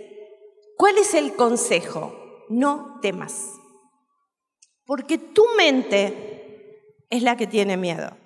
¿Cuál 0.77 0.99
es 0.99 1.15
el 1.15 1.35
consejo? 1.35 2.15
No 2.49 3.01
temas. 3.03 3.53
Porque 4.85 5.19
tu 5.19 5.45
mente 5.57 6.26
es 7.11 7.23
la 7.23 7.37
que 7.37 7.47
tiene 7.47 7.77
miedo. 7.77 8.17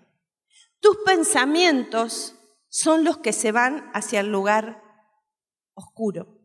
Tus 0.80 0.96
pensamientos 1.04 2.34
son 2.68 3.04
los 3.04 3.18
que 3.18 3.32
se 3.32 3.52
van 3.52 3.90
hacia 3.92 4.20
el 4.20 4.30
lugar 4.30 4.82
oscuro. 5.74 6.38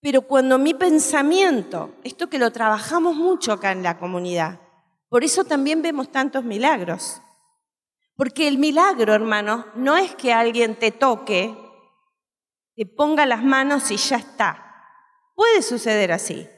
Pero 0.00 0.22
cuando 0.22 0.58
mi 0.58 0.74
pensamiento, 0.74 1.94
esto 2.02 2.28
que 2.28 2.38
lo 2.38 2.50
trabajamos 2.50 3.16
mucho 3.16 3.52
acá 3.52 3.72
en 3.72 3.82
la 3.82 3.98
comunidad, 3.98 4.60
por 5.08 5.24
eso 5.24 5.44
también 5.44 5.82
vemos 5.82 6.10
tantos 6.10 6.44
milagros. 6.44 7.20
Porque 8.16 8.48
el 8.48 8.58
milagro, 8.58 9.14
hermano, 9.14 9.66
no 9.74 9.96
es 9.96 10.14
que 10.14 10.32
alguien 10.32 10.76
te 10.76 10.90
toque, 10.90 11.54
te 12.74 12.86
ponga 12.86 13.26
las 13.26 13.44
manos 13.44 13.90
y 13.90 13.96
ya 13.96 14.16
está. 14.16 14.86
Puede 15.34 15.62
suceder 15.62 16.12
así. 16.12 16.48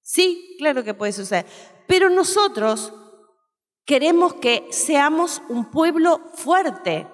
Sí, 0.00 0.56
claro 0.58 0.84
que 0.84 0.94
puede 0.94 1.12
suceder. 1.12 1.46
Pero 1.86 2.08
nosotros 2.08 2.92
Queremos 3.84 4.34
que 4.34 4.68
seamos 4.70 5.42
un 5.48 5.70
pueblo 5.70 6.20
fuerte, 6.34 7.08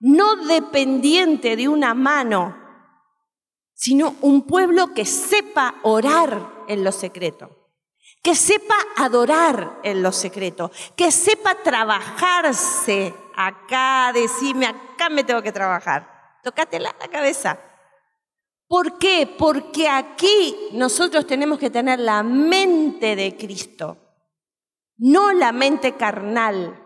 no 0.00 0.36
dependiente 0.36 1.54
de 1.54 1.68
una 1.68 1.92
mano, 1.92 2.56
sino 3.74 4.16
un 4.22 4.46
pueblo 4.46 4.94
que 4.94 5.04
sepa 5.04 5.74
orar 5.82 6.64
en 6.66 6.82
lo 6.82 6.92
secreto, 6.92 7.50
que 8.22 8.34
sepa 8.34 8.74
adorar 8.96 9.80
en 9.82 10.02
lo 10.02 10.12
secreto, 10.12 10.70
que 10.96 11.10
sepa 11.10 11.56
trabajarse 11.56 13.14
acá, 13.36 14.10
decirme, 14.14 14.66
acá 14.66 15.10
me 15.10 15.24
tengo 15.24 15.42
que 15.42 15.52
trabajar. 15.52 16.38
Tócatela 16.42 16.94
la 16.98 17.08
cabeza. 17.08 17.58
¿Por 18.66 18.98
qué? 18.98 19.26
Porque 19.38 19.90
aquí 19.90 20.70
nosotros 20.72 21.26
tenemos 21.26 21.58
que 21.58 21.68
tener 21.68 22.00
la 22.00 22.22
mente 22.22 23.14
de 23.14 23.36
Cristo 23.36 24.03
no 24.96 25.32
la 25.32 25.52
mente 25.52 25.96
carnal, 25.96 26.80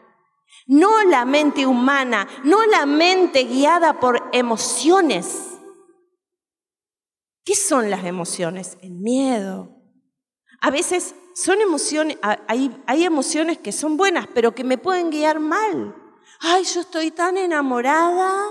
no 0.66 1.02
la 1.04 1.24
mente 1.24 1.66
humana, 1.66 2.26
no 2.44 2.64
la 2.66 2.86
mente 2.86 3.44
guiada 3.44 4.00
por 4.00 4.28
emociones. 4.32 5.58
¿Qué 7.44 7.54
son 7.54 7.90
las 7.90 8.04
emociones? 8.04 8.76
El 8.82 8.94
miedo. 8.94 9.74
A 10.60 10.70
veces 10.70 11.14
son 11.34 11.60
emociones, 11.60 12.18
hay, 12.22 12.82
hay 12.86 13.04
emociones 13.04 13.58
que 13.58 13.72
son 13.72 13.96
buenas, 13.96 14.26
pero 14.34 14.54
que 14.54 14.64
me 14.64 14.76
pueden 14.76 15.10
guiar 15.10 15.38
mal. 15.38 15.94
Ay, 16.40 16.64
yo 16.64 16.80
estoy 16.80 17.10
tan 17.10 17.36
enamorada 17.36 18.50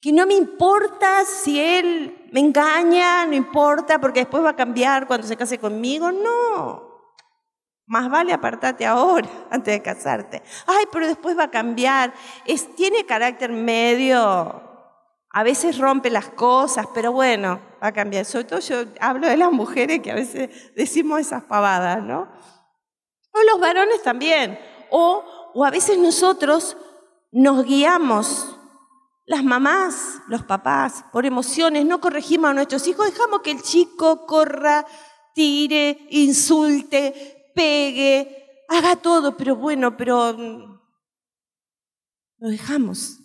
que 0.00 0.12
no 0.12 0.26
me 0.26 0.34
importa 0.34 1.24
si 1.24 1.60
él 1.60 2.28
me 2.32 2.40
engaña, 2.40 3.24
no 3.24 3.34
importa 3.34 4.00
porque 4.00 4.20
después 4.20 4.42
va 4.42 4.50
a 4.50 4.56
cambiar 4.56 5.06
cuando 5.06 5.26
se 5.26 5.36
case 5.36 5.58
conmigo. 5.58 6.10
No. 6.10 6.91
Más 7.86 8.10
vale 8.10 8.32
apartarte 8.32 8.86
ahora 8.86 9.28
antes 9.50 9.74
de 9.74 9.82
casarte. 9.82 10.42
Ay, 10.66 10.84
pero 10.90 11.06
después 11.06 11.36
va 11.38 11.44
a 11.44 11.50
cambiar. 11.50 12.12
Es, 12.44 12.74
tiene 12.74 13.04
carácter 13.06 13.50
medio. 13.52 14.70
A 15.34 15.42
veces 15.42 15.78
rompe 15.78 16.10
las 16.10 16.28
cosas, 16.28 16.86
pero 16.94 17.12
bueno, 17.12 17.60
va 17.82 17.88
a 17.88 17.92
cambiar. 17.92 18.24
Sobre 18.24 18.44
todo 18.44 18.60
yo 18.60 18.84
hablo 19.00 19.28
de 19.28 19.36
las 19.36 19.50
mujeres 19.50 20.00
que 20.00 20.10
a 20.10 20.14
veces 20.14 20.74
decimos 20.74 21.20
esas 21.20 21.44
pavadas, 21.44 22.02
¿no? 22.02 22.28
O 23.32 23.42
los 23.50 23.60
varones 23.60 24.02
también. 24.02 24.58
O, 24.90 25.24
o 25.54 25.64
a 25.64 25.70
veces 25.70 25.96
nosotros 25.96 26.76
nos 27.30 27.64
guiamos, 27.64 28.58
las 29.24 29.42
mamás, 29.42 30.20
los 30.28 30.42
papás, 30.42 31.04
por 31.12 31.24
emociones, 31.24 31.86
no 31.86 32.00
corregimos 32.00 32.50
a 32.50 32.54
nuestros 32.54 32.86
hijos, 32.86 33.06
dejamos 33.06 33.40
que 33.40 33.52
el 33.52 33.62
chico 33.62 34.26
corra, 34.26 34.86
tire, 35.34 36.06
insulte, 36.10 37.31
pegue, 37.54 38.64
haga 38.68 38.96
todo, 38.96 39.36
pero 39.36 39.56
bueno, 39.56 39.96
pero 39.96 40.34
mm, 40.34 40.80
lo 42.38 42.48
dejamos. 42.48 43.18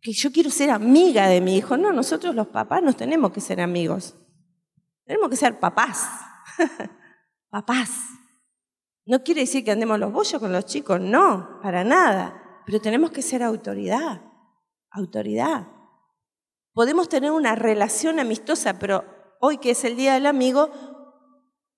Que 0.00 0.12
yo 0.12 0.30
quiero 0.30 0.50
ser 0.50 0.70
amiga 0.70 1.28
de 1.28 1.40
mi 1.40 1.56
hijo. 1.56 1.76
No, 1.76 1.92
nosotros 1.92 2.34
los 2.34 2.48
papás 2.48 2.82
no 2.82 2.92
tenemos 2.92 3.32
que 3.32 3.40
ser 3.40 3.60
amigos. 3.60 4.14
Tenemos 5.06 5.30
que 5.30 5.36
ser 5.36 5.58
papás. 5.58 6.06
papás. 7.50 7.90
No 9.06 9.22
quiere 9.22 9.42
decir 9.42 9.64
que 9.64 9.70
andemos 9.70 9.98
los 9.98 10.12
bollos 10.12 10.40
con 10.40 10.52
los 10.52 10.66
chicos, 10.66 11.00
no, 11.00 11.60
para 11.62 11.84
nada. 11.84 12.62
Pero 12.66 12.80
tenemos 12.80 13.10
que 13.10 13.22
ser 13.22 13.42
autoridad. 13.42 14.22
Autoridad. 14.90 15.68
Podemos 16.72 17.08
tener 17.08 17.30
una 17.30 17.54
relación 17.54 18.18
amistosa, 18.18 18.78
pero 18.78 19.04
hoy 19.40 19.58
que 19.58 19.70
es 19.70 19.84
el 19.84 19.96
Día 19.96 20.14
del 20.14 20.26
Amigo, 20.26 20.70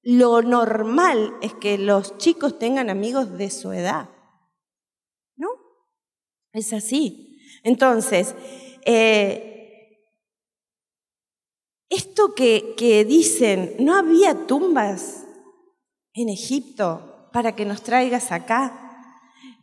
lo 0.09 0.41
normal 0.41 1.35
es 1.43 1.53
que 1.55 1.79
los 1.79 2.17
chicos 2.17 2.61
tengan 2.61 2.91
amigos 2.91 3.37
de 3.37 3.51
su 3.51 3.73
edad. 3.73 4.09
¿No? 5.35 5.49
Es 6.53 6.73
así. 6.73 7.41
Entonces, 7.65 8.37
eh, 8.85 9.99
esto 11.89 12.37
que, 12.37 12.75
que 12.77 13.05
dicen, 13.05 13.75
no 13.81 13.97
había 13.97 14.47
tumbas 14.47 15.27
en 16.13 16.29
Egipto 16.29 17.29
para 17.33 17.57
que 17.57 17.65
nos 17.65 17.83
traigas 17.83 18.31
acá, 18.31 19.19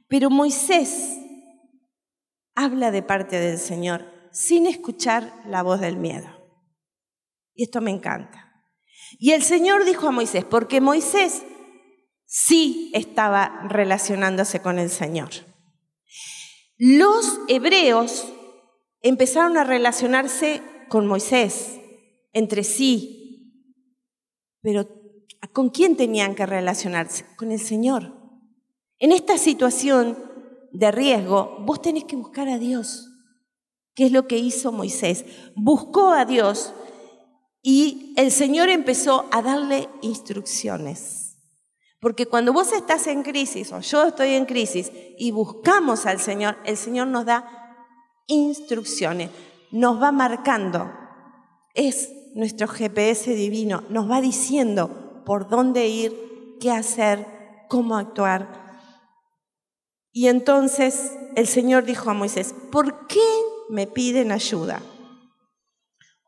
pero 0.10 0.29
Moisés 0.29 1.19
habla 2.53 2.91
de 2.91 3.01
parte 3.01 3.39
del 3.39 3.58
Señor 3.58 4.12
sin 4.34 4.67
escuchar 4.67 5.41
la 5.45 5.63
voz 5.63 5.79
del 5.79 5.95
miedo. 5.95 6.27
Y 7.56 7.63
esto 7.63 7.79
me 7.79 7.91
encanta. 7.91 8.53
Y 9.19 9.32
el 9.32 9.43
Señor 9.43 9.86
dijo 9.86 10.08
a 10.08 10.12
Moisés, 10.12 10.45
porque 10.45 10.82
Moisés 10.82 11.43
sí 12.26 12.91
estaba 12.93 13.67
relacionándose 13.69 14.62
con 14.62 14.80
el 14.80 14.89
Señor. 14.89 15.30
Los 16.78 17.39
hebreos 17.47 18.28
empezaron 19.02 19.58
a 19.58 19.63
relacionarse 19.63 20.62
con 20.89 21.08
Moisés 21.08 21.80
entre 22.34 22.63
sí, 22.63 23.19
pero 24.62 24.88
¿Con 25.52 25.69
quién 25.69 25.97
tenían 25.97 26.36
que 26.36 26.45
relacionarse? 26.45 27.26
Con 27.36 27.52
el 27.52 27.60
Señor. 27.60 28.13
En 28.97 29.12
esta 29.12 29.38
situación 29.38 30.17
de 30.71 30.91
riesgo, 30.91 31.58
vos 31.65 31.82
tenés 31.82 32.06
que 32.06 32.15
buscar 32.15 32.47
a 32.47 32.58
Dios. 32.58 33.10
¿Qué 33.93 34.06
es 34.06 34.12
lo 34.12 34.28
que 34.28 34.38
hizo 34.38 34.71
Moisés? 34.71 35.26
Buscó 35.56 36.10
a 36.10 36.26
Dios 36.26 36.73
y 37.65 38.13
el 38.17 38.30
Señor 38.30 38.67
empezó 38.67 39.26
a 39.32 39.41
darle 39.41 39.89
instrucciones. 40.02 41.38
Porque 42.02 42.26
cuando 42.26 42.52
vos 42.52 42.73
estás 42.73 43.08
en 43.08 43.23
crisis 43.23 43.71
o 43.71 43.80
yo 43.80 44.08
estoy 44.08 44.34
en 44.34 44.45
crisis 44.45 44.91
y 45.17 45.32
buscamos 45.32 46.06
al 46.06 46.19
Señor, 46.19 46.58
el 46.65 46.76
Señor 46.76 47.08
nos 47.08 47.26
da 47.26 47.88
instrucciones, 48.28 49.30
nos 49.71 50.02
va 50.02 50.12
marcando. 50.12 50.91
Es 51.73 52.12
nuestro 52.36 52.67
GPS 52.67 53.34
divino, 53.34 53.86
nos 53.88 54.12
va 54.12 54.19
diciendo 54.19 55.23
por 55.26 55.47
dónde 55.47 55.88
ir, 55.88 56.58
qué 56.60 56.69
hacer, 56.69 57.26
cómo 57.69 57.95
actuar. 57.95 58.89
Y 60.12 60.28
entonces 60.28 61.13
el 61.38 61.47
Señor 61.47 61.86
dijo 61.86 62.10
a 62.10 62.13
Moisés, 62.13 62.54
¿por 62.69 63.08
qué 63.08 63.21
me 63.69 63.88
piden 63.88 64.34
ayuda? 64.34 64.82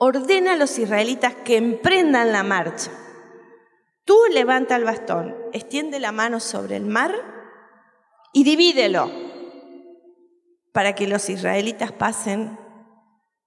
Ordena 0.08 0.54
a 0.54 0.56
los 0.56 0.78
israelitas 0.78 1.34
que 1.34 1.58
emprendan 1.58 2.32
la 2.32 2.44
marcha. 2.44 2.92
Tú 4.04 4.16
levanta 4.32 4.76
el 4.76 4.84
bastón, 4.84 5.36
extiende 5.52 6.00
la 6.00 6.12
mano 6.12 6.40
sobre 6.40 6.76
el 6.76 6.86
mar 6.86 7.12
y 8.32 8.44
divídelo 8.44 9.10
para 10.74 10.94
que 10.94 11.08
los 11.08 11.28
israelitas 11.28 11.92
pasen 11.92 12.56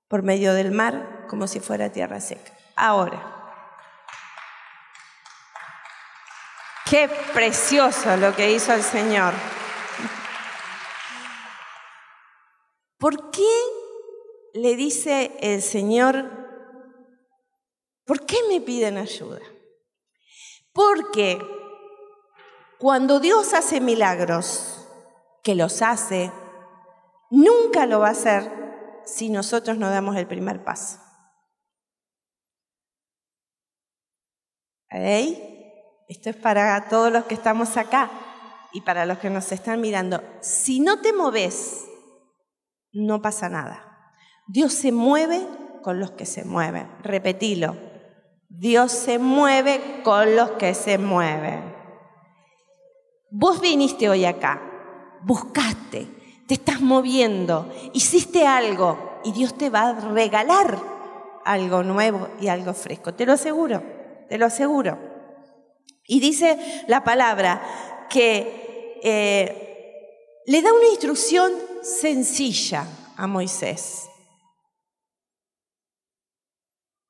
por 0.08 0.24
medio 0.24 0.52
del 0.52 0.72
mar 0.72 1.26
como 1.28 1.46
si 1.46 1.60
fuera 1.60 1.92
tierra 1.92 2.20
seca. 2.20 2.52
Ahora, 2.74 3.54
qué 6.90 7.08
precioso 7.34 8.16
lo 8.16 8.34
que 8.34 8.50
hizo 8.50 8.74
el 8.74 8.82
Señor. 8.82 9.32
¿Por 12.98 13.30
qué 13.30 13.46
le 14.54 14.74
dice 14.74 15.38
el 15.40 15.62
Señor, 15.62 16.47
¿por 18.08 18.24
qué 18.24 18.38
me 18.48 18.62
piden 18.62 18.96
ayuda? 18.96 19.38
Porque 20.72 21.38
cuando 22.78 23.20
Dios 23.20 23.52
hace 23.52 23.80
milagros, 23.80 24.86
que 25.44 25.54
los 25.54 25.82
hace, 25.82 26.32
nunca 27.30 27.84
lo 27.86 28.00
va 28.00 28.08
a 28.08 28.12
hacer 28.12 28.50
si 29.04 29.28
nosotros 29.28 29.76
no 29.76 29.90
damos 29.90 30.16
el 30.16 30.26
primer 30.26 30.64
paso. 30.64 30.98
Esto 34.90 36.30
es 36.30 36.36
para 36.36 36.88
todos 36.88 37.12
los 37.12 37.26
que 37.26 37.34
estamos 37.34 37.76
acá 37.76 38.10
y 38.72 38.80
para 38.80 39.04
los 39.04 39.18
que 39.18 39.28
nos 39.28 39.52
están 39.52 39.82
mirando. 39.82 40.22
Si 40.40 40.80
no 40.80 41.02
te 41.02 41.12
moves 41.12 41.84
no 42.92 43.20
pasa 43.20 43.50
nada. 43.50 44.12
Dios 44.46 44.72
se 44.72 44.92
mueve 44.92 45.46
con 45.82 46.00
los 46.00 46.12
que 46.12 46.24
se 46.24 46.44
mueven. 46.44 46.88
Repetilo. 47.02 47.87
Dios 48.48 48.92
se 48.92 49.18
mueve 49.18 50.00
con 50.02 50.34
los 50.34 50.52
que 50.52 50.74
se 50.74 50.98
mueven. 50.98 51.74
Vos 53.30 53.60
viniste 53.60 54.08
hoy 54.08 54.24
acá, 54.24 54.62
buscaste, 55.22 56.08
te 56.46 56.54
estás 56.54 56.80
moviendo, 56.80 57.70
hiciste 57.92 58.46
algo 58.46 59.20
y 59.22 59.32
Dios 59.32 59.56
te 59.56 59.68
va 59.68 59.90
a 59.90 60.00
regalar 60.00 60.78
algo 61.44 61.82
nuevo 61.82 62.28
y 62.40 62.48
algo 62.48 62.72
fresco. 62.72 63.14
Te 63.14 63.26
lo 63.26 63.34
aseguro, 63.34 63.82
te 64.28 64.38
lo 64.38 64.46
aseguro. 64.46 64.98
Y 66.06 66.20
dice 66.20 66.84
la 66.88 67.04
palabra 67.04 68.06
que 68.08 68.98
eh, 69.02 70.40
le 70.46 70.62
da 70.62 70.72
una 70.72 70.88
instrucción 70.88 71.52
sencilla 71.82 72.86
a 73.16 73.26
Moisés. 73.26 74.08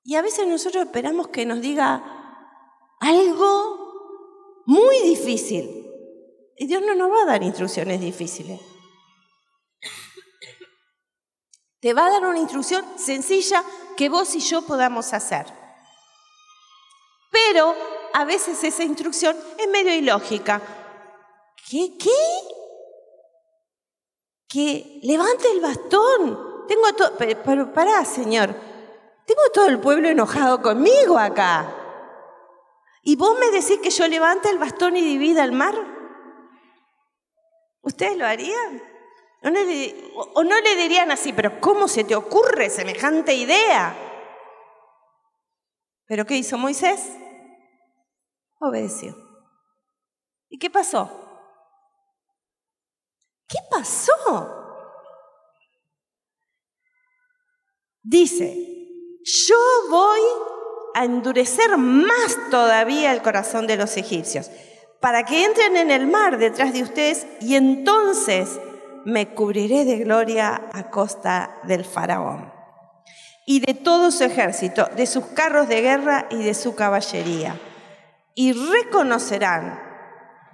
Y 0.09 0.17
a 0.17 0.23
veces 0.23 0.47
nosotros 0.47 0.87
esperamos 0.87 1.29
que 1.29 1.45
nos 1.45 1.61
diga 1.61 2.03
algo 2.99 4.63
muy 4.65 5.03
difícil. 5.03 5.85
Y 6.57 6.67
Dios 6.67 6.81
no 6.81 6.95
nos 6.95 7.11
va 7.11 7.25
a 7.25 7.27
dar 7.27 7.43
instrucciones 7.43 8.01
difíciles. 8.01 8.59
Te 11.83 11.93
va 11.93 12.07
a 12.07 12.11
dar 12.11 12.25
una 12.25 12.39
instrucción 12.39 12.87
sencilla 12.97 13.63
que 13.99 14.09
vos 14.09 14.35
y 14.35 14.41
yo 14.41 14.63
podamos 14.63 15.13
hacer. 15.13 15.45
Pero 17.31 17.75
a 18.15 18.25
veces 18.25 18.65
esa 18.65 18.85
instrucción 18.85 19.37
es 19.59 19.69
medio 19.69 19.95
ilógica. 19.95 20.63
¿Qué? 21.69 21.99
¿Qué? 21.99 22.11
que 24.49 25.01
levante 25.03 25.51
el 25.53 25.61
bastón. 25.61 26.67
Tengo 26.67 26.93
todo, 26.97 27.13
pero, 27.45 27.75
pará, 27.75 28.07
Señor, 28.07 28.55
tengo 29.29 29.43
todo 29.53 29.67
el 29.67 29.79
pueblo 29.79 30.09
enojado 30.09 30.63
conmigo 30.63 31.19
acá. 31.19 31.71
¿Y 33.03 33.15
vos 33.17 33.39
me 33.39 33.51
decís 33.51 33.79
que 33.83 33.91
yo 33.91 34.09
levante 34.09 34.49
el 34.49 34.57
bastón 34.57 34.97
y 34.97 35.03
divida 35.03 35.45
el 35.45 35.53
mar? 35.53 35.75
¿Ustedes 37.83 38.17
lo 38.17 38.27
harían? 38.27 38.83
¿O 40.35 40.43
no 40.43 40.61
le 40.61 40.77
dirían 40.77 41.11
así, 41.11 41.35
pero 41.35 41.61
cómo 41.61 41.89
se 41.89 42.05
te 42.05 42.17
ocurre 42.17 42.71
semejante 42.71 43.35
idea? 43.35 43.95
¿Pero 46.07 46.25
qué 46.25 46.39
hizo 46.39 46.57
Moisés? 46.57 47.13
Obedeció. 48.61 49.15
¿Y 50.49 50.59
qué 50.59 50.71
pasó? 50.71 51.11
¿Qué 53.47 53.59
pasó? 53.71 54.55
Dice, 58.03 58.79
yo 59.29 59.57
voy 59.91 60.21
a 60.95 61.05
endurecer 61.05 61.77
más 61.77 62.39
todavía 62.51 63.13
el 63.13 63.23
corazón 63.23 63.67
de 63.67 63.77
los 63.77 63.97
egipcios, 63.97 64.51
para 65.01 65.25
que 65.25 65.45
entren 65.45 65.77
en 65.77 65.91
el 65.91 66.07
mar 66.07 66.39
detrás 66.39 66.73
de 66.73 66.83
ustedes 66.83 67.27
y 67.41 67.55
entonces 67.55 68.59
me 69.05 69.29
cubriré 69.35 69.85
de 69.85 69.99
gloria 69.99 70.69
a 70.73 70.91
costa 70.91 71.61
del 71.65 71.85
faraón 71.85 72.53
y 73.47 73.61
de 73.61 73.75
todo 73.75 74.11
su 74.11 74.25
ejército, 74.25 74.89
de 74.97 75.07
sus 75.07 75.25
carros 75.27 75.69
de 75.69 75.81
guerra 75.81 76.27
y 76.31 76.43
de 76.43 76.53
su 76.53 76.75
caballería. 76.75 77.59
Y 78.35 78.53
reconocerán 78.53 79.81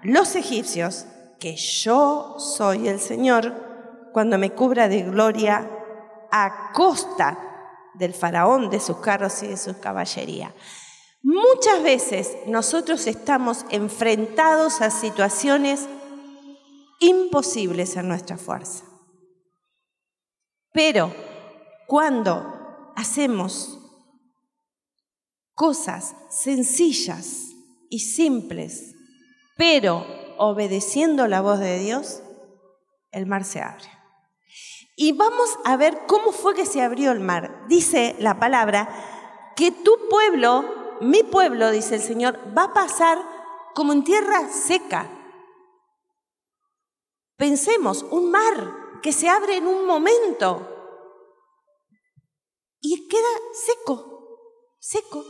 los 0.03 0.37
egipcios 0.37 1.07
que 1.41 1.57
yo 1.57 2.37
soy 2.39 2.87
el 2.89 3.01
Señor 3.01 3.53
cuando 4.13 4.39
me 4.39 4.51
cubra 4.51 4.89
de 4.89 5.03
gloria 5.03 5.69
a 6.31 6.71
costa 6.73 7.44
del 7.95 8.15
faraón, 8.15 8.71
de 8.71 8.81
sus 8.81 8.99
carros 8.99 9.43
y 9.43 9.49
de 9.49 9.57
su 9.57 9.79
caballería. 9.81 10.55
Muchas 11.23 11.83
veces 11.83 12.37
nosotros 12.47 13.07
estamos 13.07 13.65
enfrentados 13.71 14.81
a 14.83 14.91
situaciones 14.91 15.87
imposibles 17.01 17.97
en 17.97 18.09
nuestra 18.09 18.37
fuerza. 18.37 18.85
Pero 20.73 21.15
cuando 21.87 22.93
hacemos 22.97 23.79
cosas 25.55 26.15
sencillas 26.31 27.53
y 27.89 28.01
simples, 28.01 28.95
pero 29.57 30.05
obedeciendo 30.39 31.27
la 31.29 31.41
voz 31.41 31.61
de 31.61 31.79
Dios, 31.79 32.23
el 33.13 33.27
mar 33.27 33.45
se 33.45 33.61
abre. 33.61 33.94
Y 34.97 35.13
vamos 35.13 35.59
a 35.65 35.77
ver 35.77 36.07
cómo 36.07 36.33
fue 36.33 36.55
que 36.55 36.67
se 36.67 36.83
abrió 36.83 37.11
el 37.13 37.21
mar. 37.21 37.67
Dice 37.69 38.17
la 38.19 38.39
palabra 38.39 39.53
que 39.57 39.71
tu 39.73 40.09
pueblo, 40.09 40.99
mi 41.01 41.23
pueblo, 41.23 41.71
dice 41.71 41.97
el 41.97 42.03
Señor, 42.03 42.39
va 42.57 42.65
a 42.65 42.73
pasar 42.73 43.19
como 43.75 43.93
en 43.93 44.05
tierra 44.05 44.49
seca. 44.49 45.09
Pensemos, 47.37 48.05
un 48.11 48.31
mar 48.31 49.01
que 49.03 49.13
se 49.13 49.29
abre 49.29 49.57
en 49.57 49.67
un 49.67 49.87
momento 49.87 50.71
y 52.81 53.09
queda 53.09 53.29
seco, 53.53 54.39
seco 54.79 55.25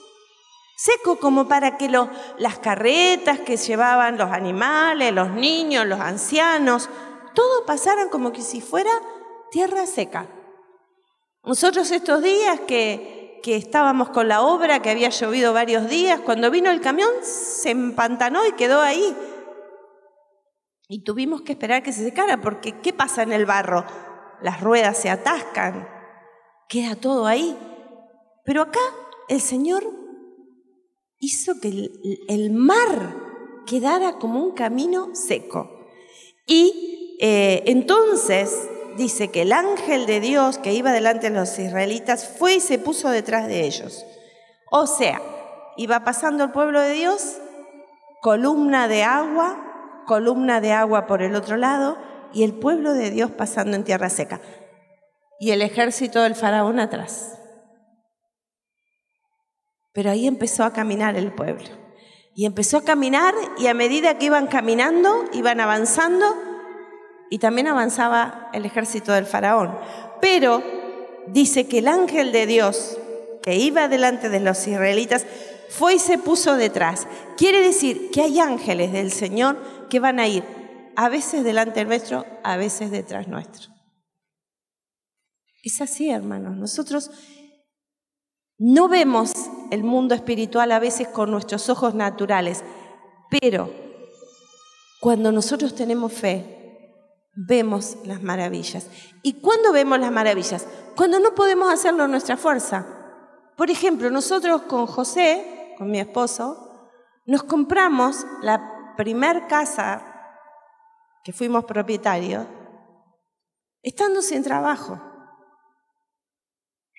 seco 0.76 1.16
como 1.16 1.48
para 1.48 1.76
que 1.78 1.88
las 1.88 2.58
carretas 2.58 3.40
que 3.40 3.56
llevaban 3.56 4.18
los 4.18 4.30
animales, 4.30 5.12
los 5.12 5.30
niños, 5.30 5.86
los 5.86 6.00
ancianos, 6.00 6.88
todo 7.34 7.64
pasaran 7.64 8.08
como 8.08 8.32
que 8.32 8.42
si 8.42 8.60
fuera 8.60 8.90
tierra 9.54 9.86
seca. 9.86 10.28
Nosotros 11.44 11.92
estos 11.92 12.24
días 12.24 12.58
que, 12.66 13.38
que 13.40 13.54
estábamos 13.54 14.08
con 14.08 14.26
la 14.26 14.42
obra, 14.42 14.82
que 14.82 14.90
había 14.90 15.10
llovido 15.10 15.52
varios 15.52 15.88
días, 15.88 16.18
cuando 16.18 16.50
vino 16.50 16.72
el 16.72 16.80
camión 16.80 17.08
se 17.22 17.70
empantanó 17.70 18.44
y 18.44 18.52
quedó 18.54 18.80
ahí. 18.80 19.16
Y 20.88 21.04
tuvimos 21.04 21.42
que 21.42 21.52
esperar 21.52 21.84
que 21.84 21.92
se 21.92 22.02
secara, 22.02 22.40
porque 22.40 22.80
¿qué 22.80 22.92
pasa 22.92 23.22
en 23.22 23.32
el 23.32 23.46
barro? 23.46 23.84
Las 24.42 24.60
ruedas 24.60 24.98
se 24.98 25.08
atascan, 25.08 25.88
queda 26.68 26.96
todo 26.96 27.24
ahí. 27.24 27.56
Pero 28.44 28.62
acá 28.62 28.80
el 29.28 29.40
Señor 29.40 29.84
hizo 31.20 31.60
que 31.60 31.92
el, 32.26 32.50
mar 32.50 33.62
quedara 33.66 34.18
como 34.18 34.42
un 34.42 34.50
camino 34.50 35.14
seco. 35.14 35.70
Y 36.44 37.16
eh, 37.20 37.62
entonces 37.66 38.68
dice 38.96 39.30
que 39.30 39.42
el 39.42 39.52
ángel 39.52 40.06
de 40.06 40.20
Dios 40.20 40.58
que 40.58 40.72
iba 40.72 40.92
delante 40.92 41.30
de 41.30 41.38
los 41.38 41.58
israelitas 41.58 42.28
fue 42.28 42.54
y 42.54 42.60
se 42.60 42.78
puso 42.78 43.10
detrás 43.10 43.46
de 43.46 43.64
ellos. 43.64 44.04
O 44.70 44.86
sea, 44.86 45.20
iba 45.76 46.04
pasando 46.04 46.44
el 46.44 46.52
pueblo 46.52 46.80
de 46.80 46.92
Dios, 46.92 47.38
columna 48.20 48.88
de 48.88 49.02
agua, 49.02 50.02
columna 50.06 50.60
de 50.60 50.72
agua 50.72 51.06
por 51.06 51.22
el 51.22 51.34
otro 51.34 51.56
lado, 51.56 51.98
y 52.32 52.42
el 52.42 52.54
pueblo 52.54 52.92
de 52.92 53.10
Dios 53.10 53.30
pasando 53.30 53.76
en 53.76 53.84
tierra 53.84 54.10
seca. 54.10 54.40
Y 55.38 55.50
el 55.50 55.62
ejército 55.62 56.22
del 56.22 56.34
faraón 56.34 56.80
atrás. 56.80 57.38
Pero 59.92 60.10
ahí 60.10 60.26
empezó 60.26 60.64
a 60.64 60.72
caminar 60.72 61.16
el 61.16 61.32
pueblo. 61.32 61.68
Y 62.34 62.46
empezó 62.46 62.78
a 62.78 62.84
caminar 62.84 63.32
y 63.58 63.68
a 63.68 63.74
medida 63.74 64.18
que 64.18 64.26
iban 64.26 64.48
caminando, 64.48 65.24
iban 65.32 65.60
avanzando 65.60 66.26
y 67.30 67.38
también 67.38 67.66
avanzaba 67.66 68.50
el 68.52 68.64
ejército 68.64 69.12
del 69.12 69.26
faraón. 69.26 69.78
Pero 70.20 70.62
dice 71.26 71.66
que 71.66 71.78
el 71.78 71.88
ángel 71.88 72.32
de 72.32 72.46
Dios 72.46 72.98
que 73.42 73.56
iba 73.56 73.88
delante 73.88 74.28
de 74.28 74.40
los 74.40 74.66
israelitas 74.66 75.26
fue 75.68 75.94
y 75.94 75.98
se 75.98 76.18
puso 76.18 76.56
detrás. 76.56 77.06
Quiere 77.36 77.60
decir 77.60 78.10
que 78.10 78.22
hay 78.22 78.38
ángeles 78.38 78.92
del 78.92 79.12
Señor 79.12 79.58
que 79.90 80.00
van 80.00 80.18
a 80.18 80.28
ir 80.28 80.44
a 80.96 81.08
veces 81.08 81.44
delante 81.44 81.84
nuestro, 81.84 82.24
a 82.42 82.56
veces 82.56 82.90
detrás 82.90 83.28
nuestro. 83.28 83.72
Es 85.62 85.80
así, 85.80 86.10
hermanos. 86.10 86.56
Nosotros 86.56 87.10
no 88.58 88.88
vemos 88.88 89.32
el 89.70 89.82
mundo 89.82 90.14
espiritual 90.14 90.72
a 90.72 90.78
veces 90.78 91.08
con 91.08 91.30
nuestros 91.30 91.68
ojos 91.68 91.94
naturales, 91.94 92.62
pero 93.28 93.70
cuando 95.00 95.32
nosotros 95.32 95.74
tenemos 95.74 96.12
fe, 96.12 96.63
vemos 97.36 97.96
las 98.04 98.22
maravillas. 98.22 98.88
¿Y 99.22 99.40
cuándo 99.40 99.72
vemos 99.72 99.98
las 99.98 100.12
maravillas? 100.12 100.66
Cuando 100.96 101.20
no 101.20 101.34
podemos 101.34 101.72
hacerlo 101.72 102.04
en 102.04 102.10
nuestra 102.10 102.36
fuerza. 102.36 102.86
Por 103.56 103.70
ejemplo, 103.70 104.10
nosotros 104.10 104.62
con 104.62 104.86
José, 104.86 105.74
con 105.78 105.90
mi 105.90 106.00
esposo, 106.00 106.90
nos 107.26 107.42
compramos 107.44 108.26
la 108.42 108.94
primer 108.96 109.46
casa 109.46 110.10
que 111.24 111.32
fuimos 111.32 111.64
propietarios, 111.64 112.46
estando 113.82 114.22
sin 114.22 114.42
trabajo. 114.42 115.00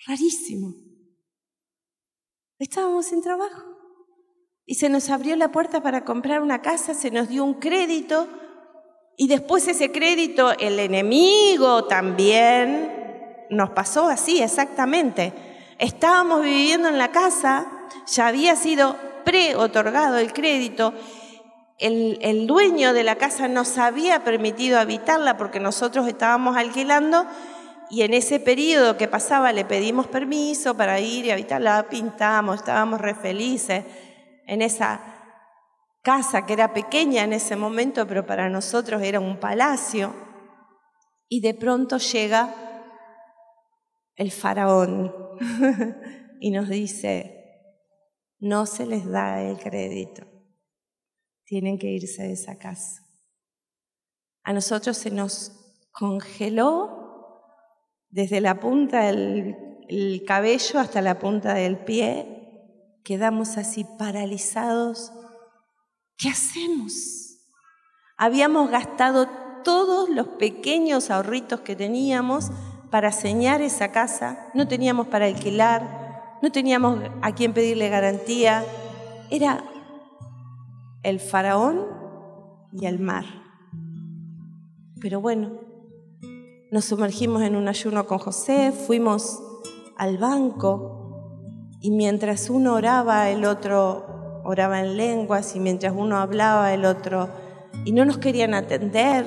Rarísimo. 0.08 0.74
Estábamos 2.58 3.06
sin 3.08 3.22
trabajo. 3.22 3.76
Y 4.66 4.76
se 4.76 4.90
nos 4.90 5.10
abrió 5.10 5.36
la 5.36 5.52
puerta 5.52 5.84
para 5.84 6.04
comprar 6.04 6.42
una 6.42 6.62
casa, 6.62 6.94
se 6.96 7.12
nos 7.12 7.28
dio 7.30 7.44
un 7.44 7.56
crédito 7.56 8.28
y 9.18 9.28
después 9.28 9.68
ese 9.68 9.92
crédito 9.92 10.52
el 10.60 10.80
enemigo 10.80 11.86
también 11.86 13.46
nos 13.50 13.70
pasó 13.72 14.10
así 14.10 14.42
exactamente. 14.42 15.34
Estábamos 15.80 16.42
viviendo 16.44 16.90
en 16.90 16.98
la 16.98 17.12
casa, 17.12 17.68
ya 18.08 18.28
había 18.28 18.56
sido 18.56 18.98
pre-otorgado 19.24 20.18
el 20.18 20.34
crédito, 20.34 20.94
el, 21.78 22.20
el, 22.22 22.48
dueño 22.48 22.94
de 22.94 23.04
la 23.04 23.16
casa 23.16 23.48
nos 23.48 23.78
había 23.78 24.24
permitido 24.24 24.80
habitarla 24.80 25.36
porque 25.36 25.60
nosotros 25.60 26.08
estábamos 26.08 26.56
alquilando 26.56 27.26
y 27.90 28.04
en 28.04 28.14
ese 28.14 28.40
periodo 28.40 28.98
que 28.98 29.08
pasaba 29.08 29.52
le 29.52 29.66
pedimos 29.66 30.08
permiso 30.08 30.76
para 30.76 31.00
ir 31.00 31.26
y 31.26 31.32
habitarla, 31.32 31.88
pintamos, 31.90 32.58
estábamos 32.58 33.02
re 33.02 33.14
felices 33.14 33.84
en 34.48 34.62
esa 34.62 35.15
casa 36.06 36.46
que 36.46 36.54
era 36.54 36.72
pequeña 36.72 37.24
en 37.24 37.34
ese 37.34 37.56
momento, 37.56 38.08
pero 38.08 38.28
para 38.28 38.48
nosotros 38.48 39.02
era 39.02 39.20
un 39.20 39.40
palacio. 39.40 40.14
Y 41.28 41.42
de 41.42 41.56
pronto 41.56 41.98
llega 41.98 42.54
el 44.16 44.32
faraón 44.32 45.12
y 46.40 46.52
nos 46.52 46.70
dice, 46.70 47.36
no 48.38 48.68
se 48.68 48.86
les 48.86 49.10
da 49.10 49.42
el 49.42 49.58
crédito, 49.58 50.28
tienen 51.44 51.80
que 51.80 51.88
irse 51.88 52.22
de 52.22 52.34
esa 52.34 52.60
casa. 52.60 53.02
A 54.44 54.54
nosotros 54.54 54.98
se 54.98 55.10
nos 55.10 55.88
congeló 55.92 57.42
desde 58.10 58.42
la 58.42 58.60
punta 58.60 59.12
del 59.12 60.24
cabello 60.28 60.80
hasta 60.80 61.02
la 61.02 61.18
punta 61.18 61.56
del 61.56 61.80
pie, 61.80 63.00
quedamos 63.04 63.58
así 63.58 63.88
paralizados. 63.98 65.12
¿Qué 66.18 66.30
hacemos? 66.30 67.38
Habíamos 68.18 68.70
gastado 68.70 69.28
todos 69.64 70.10
los 70.10 70.28
pequeños 70.28 71.10
ahorritos 71.10 71.60
que 71.62 71.76
teníamos 71.76 72.52
para 72.90 73.12
señar 73.12 73.62
esa 73.62 73.92
casa, 73.92 74.48
no 74.54 74.68
teníamos 74.68 75.08
para 75.08 75.26
alquilar, 75.26 76.38
no 76.42 76.52
teníamos 76.52 77.00
a 77.22 77.34
quién 77.34 77.54
pedirle 77.54 77.90
garantía. 77.90 78.64
Era 79.30 79.66
el 81.04 81.20
faraón 81.20 81.86
y 82.72 82.86
el 82.86 83.00
mar. 83.00 83.26
Pero 85.02 85.20
bueno, 85.20 85.60
nos 86.72 86.86
sumergimos 86.86 87.42
en 87.42 87.58
un 87.58 87.68
ayuno 87.68 88.08
con 88.08 88.20
José, 88.20 88.72
fuimos 88.72 89.42
al 89.98 90.18
banco 90.18 91.76
y 91.82 91.92
mientras 91.92 92.50
uno 92.50 92.76
oraba, 92.76 93.30
el 93.30 93.44
otro 93.44 94.15
oraba 94.46 94.80
en 94.80 94.96
lenguas 94.96 95.56
y 95.56 95.60
mientras 95.60 95.94
uno 95.96 96.18
hablaba, 96.18 96.74
el 96.74 96.86
otro... 96.86 97.30
Y 97.84 97.92
no 97.92 98.06
nos 98.06 98.18
querían 98.18 98.54
atender 98.54 99.26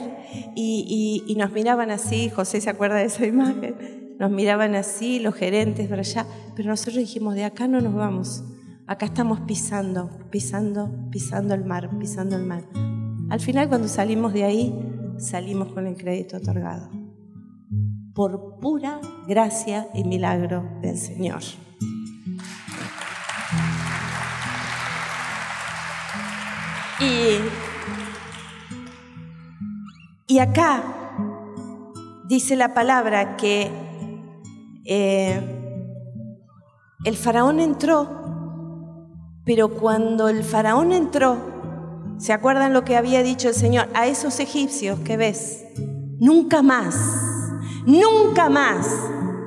y, 0.57 1.35
nos 1.37 1.53
miraban 1.53 1.91
así, 1.91 2.31
José 2.31 2.61
se 2.61 2.71
acuerda 2.71 2.97
de 2.97 3.05
esa 3.05 3.27
imagen, 3.27 4.17
nos 4.19 4.31
miraban 4.31 4.75
así 4.75 5.19
los 5.21 5.35
gerentes 5.35 5.87
para 5.87 6.01
allá, 6.01 6.27
pero 6.57 6.71
nosotros 6.71 6.97
dijimos, 6.97 7.35
de 7.35 7.45
acá 7.45 7.69
no 7.69 7.81
nos 7.81 7.95
vamos, 7.95 8.43
acá 8.87 9.07
estamos 9.07 9.41
pisando, 9.41 10.11
pisando, 10.31 10.91
pisando 11.11 11.55
el 11.55 11.65
mar, 11.65 11.91
pisando 11.99 12.37
el 12.37 12.45
mar. 12.45 12.65
Al 13.29 13.41
final 13.41 13.69
cuando 13.69 13.87
salimos 13.87 14.33
de 14.33 14.45
ahí, 14.45 14.75
salimos 15.19 15.73
con 15.73 15.87
el 15.87 15.97
crédito 15.97 16.39
otorgado 16.39 16.89
por 18.19 18.59
pura 18.59 19.01
gracia 19.29 19.87
y 19.95 20.03
milagro 20.03 20.69
del 20.83 20.99
Señor. 20.99 21.41
Y, 27.01 27.39
acá 30.39 30.83
dice 32.29 32.55
la 32.57 32.75
palabra 32.75 33.37
que 33.37 33.71
eh, 34.85 35.41
el 37.05 37.17
faraón 37.17 37.61
entró, 37.61 38.09
pero 39.45 39.71
cuando 39.71 40.29
el 40.29 40.43
faraón 40.45 40.93
entró, 40.93 41.39
¿se 42.19 42.33
acuerdan 42.33 42.73
lo 42.73 42.85
que 42.85 42.97
había 42.97 43.23
dicho 43.23 43.49
el 43.49 43.55
Señor? 43.55 43.89
A 43.95 44.07
esos 44.07 44.41
egipcios 44.41 44.99
que 45.01 45.17
ves, 45.17 45.65
nunca 46.21 46.63
más 46.63 47.29
nunca 47.89 48.51
más 48.51 48.87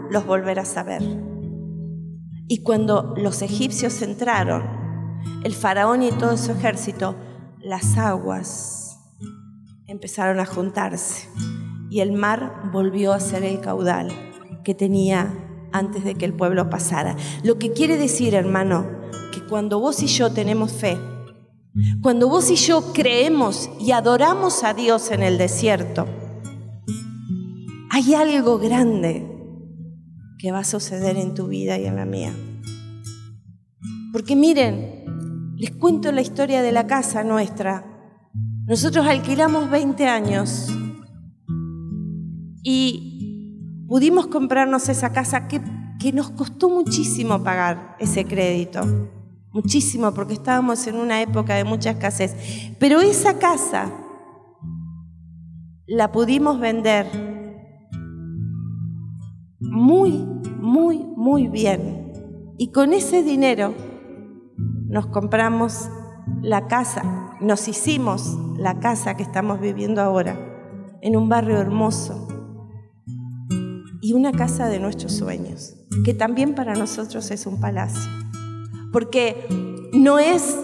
los 0.10 0.26
volverás 0.26 0.76
a 0.76 0.84
ver. 0.84 1.04
Y 2.48 2.64
cuando 2.64 3.14
los 3.16 3.44
egipcios 3.44 4.02
entraron, 4.02 4.64
el 5.44 5.54
faraón 5.54 6.02
y 6.02 6.12
todo 6.12 6.36
su 6.38 6.52
ejército, 6.52 7.16
las 7.64 7.98
aguas 7.98 9.00
empezaron 9.88 10.40
a 10.40 10.46
juntarse 10.46 11.28
y 11.90 12.00
el 12.00 12.12
mar 12.12 12.70
volvió 12.72 13.14
a 13.14 13.20
ser 13.20 13.44
el 13.44 13.60
caudal 13.60 14.12
que 14.64 14.74
tenía 14.74 15.34
antes 15.72 16.04
de 16.04 16.16
que 16.16 16.26
el 16.26 16.34
pueblo 16.34 16.70
pasara. 16.70 17.16
Lo 17.44 17.58
que 17.58 17.72
quiere 17.72 17.98
decir, 17.98 18.34
hermano, 18.34 18.86
que 19.34 19.46
cuando 19.46 19.80
vos 19.80 20.02
y 20.02 20.08
yo 20.08 20.32
tenemos 20.32 20.72
fe, 20.72 20.98
cuando 22.02 22.28
vos 22.28 22.50
y 22.50 22.56
yo 22.56 22.94
creemos 22.94 23.70
y 23.80 23.92
adoramos 23.92 24.64
a 24.64 24.74
Dios 24.74 25.12
en 25.12 25.24
el 25.24 25.38
desierto, 25.38 26.08
hay 27.90 28.14
algo 28.14 28.58
grande 28.58 29.28
que 30.40 30.52
va 30.52 30.60
a 30.60 30.64
suceder 30.64 31.18
en 31.18 31.34
tu 31.36 31.48
vida 31.48 31.78
y 31.78 31.86
en 31.86 31.96
la 31.96 32.06
mía. 32.06 32.34
Porque 34.12 34.36
miren, 34.36 35.01
les 35.62 35.70
cuento 35.76 36.12
la 36.12 36.22
historia 36.22 36.64
de 36.64 36.72
la 36.72 36.88
casa 36.88 37.24
nuestra. 37.24 37.86
Nosotros 38.66 39.06
alquilamos 39.06 39.70
20 39.70 40.08
años 40.08 40.70
y 42.64 43.86
pudimos 43.88 44.26
comprarnos 44.26 44.90
esa 44.90 45.12
casa 45.12 45.48
que, 45.48 45.62
que 46.00 46.14
nos 46.14 46.32
costó 46.32 46.68
muchísimo 46.68 47.44
pagar 47.44 47.96
ese 48.00 48.26
crédito. 48.26 48.82
Muchísimo, 49.52 50.16
porque 50.16 50.34
estábamos 50.34 50.88
en 50.88 50.96
una 50.96 51.22
época 51.22 51.54
de 51.54 51.64
mucha 51.64 51.92
escasez. 51.92 52.36
Pero 52.80 53.00
esa 53.00 53.38
casa 53.38 53.92
la 55.86 56.12
pudimos 56.12 56.60
vender 56.60 57.06
muy, 59.60 60.26
muy, 60.60 61.06
muy 61.16 61.50
bien. 61.50 62.14
Y 62.58 62.72
con 62.72 62.94
ese 62.94 63.22
dinero 63.22 63.91
nos 64.92 65.08
compramos 65.08 65.90
la 66.42 66.68
casa, 66.68 67.38
nos 67.40 67.70
hicimos 67.70 68.38
la 68.58 68.80
casa 68.80 69.16
que 69.16 69.24
estamos 69.24 69.62
viviendo 69.62 70.02
ahora, 70.02 70.38
en 71.02 71.16
un 71.16 71.30
barrio 71.30 71.58
hermoso 71.58 72.28
y 74.02 74.12
una 74.14 74.34
casa 74.34 74.68
de 74.68 74.80
nuestros 74.80 75.14
sueños, 75.14 75.78
que 76.04 76.14
también 76.14 76.56
para 76.56 76.76
nosotros 76.76 77.32
es 77.32 77.46
un 77.46 77.62
palacio, 77.62 78.12
porque 78.92 79.48
no 79.94 80.20
es 80.20 80.58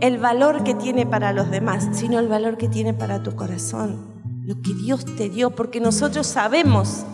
el 0.00 0.16
valor 0.16 0.64
que 0.64 0.74
tiene 0.74 1.04
para 1.04 1.34
los 1.34 1.50
demás, 1.50 1.90
sino 1.92 2.18
el 2.20 2.28
valor 2.28 2.56
que 2.56 2.68
tiene 2.70 2.94
para 2.94 3.22
tu 3.22 3.36
corazón, 3.36 3.98
lo 4.46 4.62
que 4.62 4.72
Dios 4.72 5.04
te 5.04 5.28
dio, 5.28 5.50
porque 5.50 5.78
nosotros 5.78 6.26
sabemos 6.26 7.04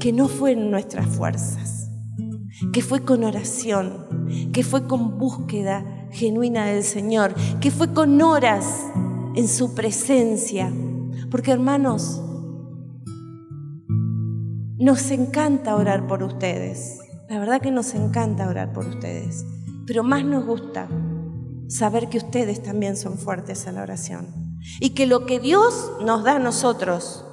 que 0.00 0.10
no 0.10 0.26
fue 0.26 0.52
en 0.52 0.70
nuestras 0.70 1.06
fuerzas, 1.06 1.90
que 2.72 2.80
fue 2.80 3.04
con 3.04 3.24
oración, 3.24 4.03
que 4.52 4.62
fue 4.62 4.86
con 4.86 5.18
búsqueda 5.18 6.08
genuina 6.10 6.66
del 6.66 6.84
Señor, 6.84 7.34
que 7.60 7.70
fue 7.70 7.92
con 7.92 8.20
horas 8.22 8.84
en 9.34 9.48
su 9.48 9.74
presencia. 9.74 10.72
Porque 11.30 11.52
hermanos, 11.52 12.20
nos 14.78 15.10
encanta 15.10 15.76
orar 15.76 16.06
por 16.06 16.22
ustedes. 16.22 17.00
La 17.28 17.38
verdad 17.38 17.60
que 17.60 17.70
nos 17.70 17.94
encanta 17.94 18.48
orar 18.48 18.72
por 18.72 18.86
ustedes. 18.86 19.44
Pero 19.86 20.02
más 20.02 20.24
nos 20.24 20.44
gusta 20.44 20.88
saber 21.68 22.08
que 22.08 22.18
ustedes 22.18 22.62
también 22.62 22.96
son 22.96 23.18
fuertes 23.18 23.66
en 23.66 23.76
la 23.76 23.82
oración. 23.82 24.26
Y 24.80 24.90
que 24.90 25.06
lo 25.06 25.26
que 25.26 25.40
Dios 25.40 25.92
nos 26.04 26.24
da 26.24 26.36
a 26.36 26.38
nosotros, 26.38 27.24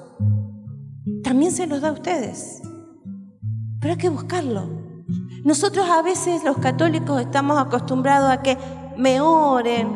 también 1.24 1.52
se 1.52 1.68
los 1.68 1.82
da 1.82 1.90
a 1.90 1.94
ustedes. 1.94 2.62
Pero 3.80 3.94
hay 3.94 4.00
que 4.00 4.10
buscarlo. 4.10 4.81
Nosotros 5.44 5.90
a 5.90 6.04
veces 6.04 6.44
los 6.44 6.58
católicos 6.58 7.20
estamos 7.20 7.60
acostumbrados 7.60 8.30
a 8.30 8.44
que 8.44 8.58
me 8.96 9.22
oren, 9.22 9.90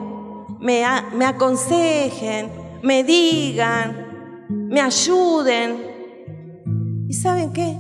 me, 0.60 0.84
aconsejen, 0.84 2.50
me 2.82 3.04
digan, 3.04 4.46
me 4.50 4.82
ayuden. 4.82 7.06
¿Y 7.08 7.14
saben 7.14 7.54
qué? 7.54 7.78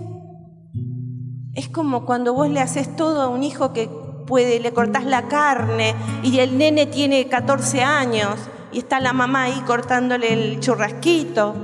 Es 1.55 1.67
como 1.69 2.05
cuando 2.05 2.35
vos 2.35 2.49
le 2.49 2.59
haces 2.59 2.95
todo 2.95 3.23
a 3.23 3.29
un 3.29 3.41
hijo 3.41 3.73
que 3.73 3.89
puede, 4.27 4.59
le 4.59 4.71
cortás 4.71 5.05
la 5.05 5.23
carne 5.23 5.95
y 6.21 6.37
el 6.39 6.59
nene 6.59 6.85
tiene 6.85 7.27
14 7.27 7.81
años 7.81 8.35
y 8.71 8.79
está 8.79 8.99
la 8.99 9.13
mamá 9.13 9.43
ahí 9.43 9.63
cortándole 9.65 10.33
el 10.33 10.59
churrasquito. 10.59 11.55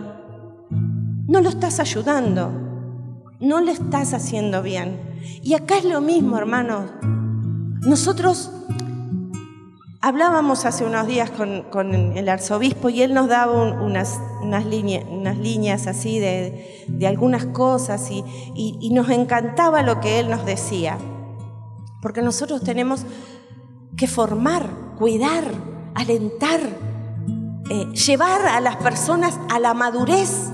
No 1.28 1.42
lo 1.42 1.50
estás 1.50 1.80
ayudando, 1.80 2.52
no 3.40 3.62
le 3.62 3.72
estás 3.72 4.16
haciendo 4.16 4.64
bien. 4.64 5.11
Y 5.42 5.54
acá 5.54 5.78
es 5.78 5.86
lo 5.86 6.02
mismo, 6.02 6.38
hermanos. 6.38 6.90
Nosotros 7.82 8.52
hablábamos 10.02 10.66
hace 10.66 10.86
unos 10.86 11.08
días 11.08 11.32
con, 11.32 11.94
el 12.18 12.30
arzobispo 12.30 12.90
y 12.90 13.02
él 13.02 13.14
nos 13.14 13.28
daba 13.28 13.54
unas, 13.54 14.20
unas, 14.42 14.66
líneas 14.66 15.88
así 15.88 16.20
de, 16.20 17.08
algunas 17.08 17.46
cosas 17.46 18.10
y 18.12 18.90
nos 18.92 19.10
encantaba 19.10 19.84
lo 19.84 20.00
que 20.00 20.20
él 20.20 20.30
nos 20.30 20.46
decía. 20.46 20.98
Porque 22.02 22.22
nosotros 22.22 22.64
tenemos 22.64 23.06
que 23.96 24.08
formar, 24.08 24.68
cuidar, 24.98 25.44
alentar, 25.94 26.60
eh, 27.70 27.86
llevar 27.94 28.48
a 28.48 28.60
las 28.60 28.78
personas 28.78 29.40
a 29.50 29.60
la 29.60 29.74
madurez 29.74 30.50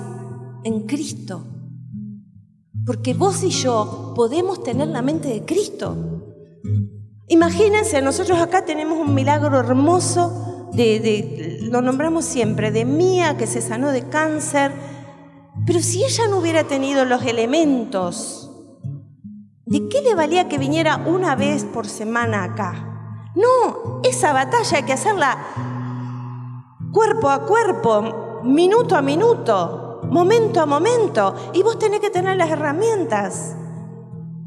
en 0.63 0.81
Cristo. 0.81 1.45
Porque 2.87 3.13
vos 3.13 3.43
y 3.43 3.51
yo 3.51 4.13
podemos 4.15 4.63
tener 4.63 4.87
la 4.87 5.03
mente 5.03 5.27
de 5.27 5.45
Cristo. 5.45 5.95
Imagínense, 7.27 8.01
nosotros 8.01 8.39
acá 8.39 8.65
tenemos 8.65 8.97
un 8.97 9.13
milagro 9.13 9.59
hermoso, 9.59 10.69
de, 10.73 11.59
lo 11.61 11.83
nombramos 11.83 12.25
siempre, 12.25 12.71
de 12.71 12.85
Mía 12.85 13.37
que 13.37 13.45
se 13.45 13.61
sanó 13.61 13.91
de 13.91 14.09
cáncer. 14.09 14.71
Pero 15.67 15.79
si 15.81 16.03
ella 16.03 16.27
no 16.27 16.39
hubiera 16.39 16.63
tenido 16.63 17.05
los 17.05 17.23
elementos 17.23 18.47
¿De 19.67 19.89
qué 19.89 20.01
le 20.01 20.15
valía 20.15 20.47
que 20.47 20.57
viniera 20.57 20.95
una 20.95 21.35
vez 21.35 21.65
por 21.65 21.87
semana 21.87 22.45
acá? 22.45 23.33
No, 23.35 23.99
esa 24.01 24.31
batalla 24.31 24.77
hay 24.77 24.83
que 24.83 24.93
hacerla 24.93 25.37
cuerpo 26.93 27.29
a 27.29 27.45
cuerpo, 27.45 28.41
minuto 28.45 28.95
a 28.95 29.01
minuto, 29.01 29.86
momento 30.03 30.61
a 30.61 30.65
momento. 30.65 31.51
Y 31.53 31.63
vos 31.63 31.79
tenés 31.79 31.99
que 31.99 32.09
tener 32.09 32.37
las 32.37 32.49
herramientas. 32.49 33.55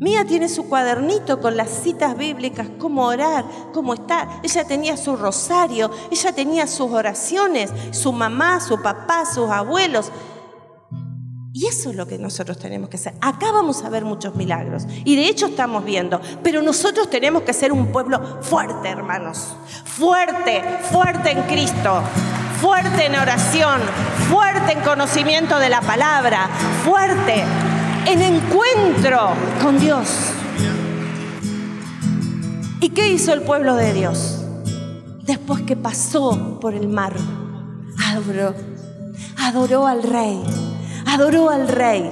Mía 0.01 0.25
tiene 0.27 0.49
su 0.49 0.67
cuadernito 0.67 1.43
con 1.43 1.59
las 1.59 1.69
citas 1.69 2.17
bíblicas, 2.17 2.69
cómo 2.79 3.05
orar, 3.05 3.45
cómo 3.75 3.93
estar. 3.93 4.29
Ella 4.43 4.65
tenía 4.65 4.97
su 4.97 5.15
rosario, 5.15 5.91
ella 6.11 6.33
tenía 6.33 6.67
sus 6.67 6.91
oraciones, 6.91 7.71
su 7.91 8.11
mamá, 8.11 8.61
su 8.61 8.81
papá, 8.81 9.27
sus 9.27 9.51
abuelos. 9.51 10.11
Y 11.53 11.67
eso 11.67 11.91
es 11.91 11.97
lo 11.97 12.07
que 12.07 12.17
nosotros 12.17 12.59
tenemos 12.59 12.89
que 12.89 12.97
hacer. 12.97 13.13
Acá 13.21 13.53
vamos 13.53 13.85
a 13.85 13.91
ver 13.91 14.07
muchos 14.07 14.35
milagros. 14.37 14.85
Y 15.05 15.17
de 15.17 15.27
hecho 15.27 15.47
estamos 15.47 15.85
viendo. 15.85 16.19
Pero 16.43 16.63
nosotros 16.63 17.11
tenemos 17.11 17.43
que 17.43 17.53
ser 17.53 17.71
un 17.71 17.89
pueblo 17.93 18.39
fuerte, 18.41 18.89
hermanos. 18.89 19.55
Fuerte, 19.85 20.63
fuerte 20.91 21.33
en 21.33 21.43
Cristo. 21.43 22.03
Fuerte 22.61 23.07
en 23.07 23.17
oración. 23.17 23.81
Fuerte 24.29 24.73
en 24.73 24.81
conocimiento 24.81 25.59
de 25.59 25.69
la 25.69 25.81
palabra. 25.81 26.49
Fuerte 26.85 27.45
en 28.07 28.23
encuentro 28.23 29.31
con 29.63 29.79
Dios. 29.79 30.09
¿Y 32.81 32.91
qué 32.91 33.09
hizo 33.09 33.33
el 33.33 33.43
pueblo 33.43 33.75
de 33.77 33.93
Dios? 33.93 34.45
Después 35.23 35.63
que 35.63 35.77
pasó 35.77 36.59
por 36.61 36.75
el 36.75 36.89
mar, 36.89 37.15
adoró, 37.99 38.55
adoró 39.37 39.87
al 39.87 40.03
rey 40.03 40.43
adoró 41.07 41.51
al 41.51 41.69
rey. 41.69 42.11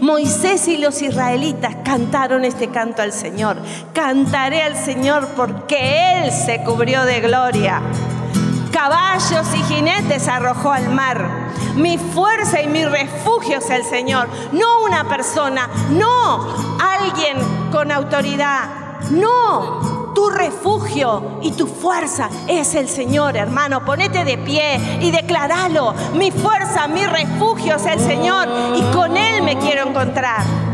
Moisés 0.00 0.68
y 0.68 0.76
los 0.76 1.02
israelitas 1.02 1.76
cantaron 1.84 2.44
este 2.44 2.68
canto 2.68 3.02
al 3.02 3.12
Señor. 3.12 3.56
Cantaré 3.92 4.62
al 4.62 4.76
Señor 4.76 5.28
porque 5.36 6.18
Él 6.18 6.32
se 6.32 6.62
cubrió 6.64 7.04
de 7.04 7.20
gloria. 7.20 7.82
Caballos 8.78 9.48
y 9.56 9.74
jinetes 9.74 10.28
arrojó 10.28 10.70
al 10.70 10.88
mar. 10.90 11.50
Mi 11.74 11.98
fuerza 11.98 12.62
y 12.62 12.68
mi 12.68 12.84
refugio 12.84 13.58
es 13.58 13.68
el 13.70 13.82
Señor. 13.82 14.28
No 14.52 14.84
una 14.84 15.02
persona, 15.08 15.68
no 15.90 16.54
alguien 16.80 17.38
con 17.72 17.90
autoridad. 17.90 19.00
No, 19.10 20.12
tu 20.14 20.30
refugio 20.30 21.40
y 21.42 21.50
tu 21.50 21.66
fuerza 21.66 22.30
es 22.46 22.76
el 22.76 22.88
Señor, 22.88 23.36
hermano. 23.36 23.84
Ponete 23.84 24.24
de 24.24 24.38
pie 24.38 25.00
y 25.00 25.10
declaralo. 25.10 25.92
Mi 26.14 26.30
fuerza, 26.30 26.86
mi 26.86 27.04
refugio 27.04 27.74
es 27.74 27.86
el 27.86 27.98
Señor 27.98 28.46
y 28.76 28.82
con 28.94 29.16
Él 29.16 29.42
me 29.42 29.58
quiero 29.58 29.88
encontrar. 29.88 30.67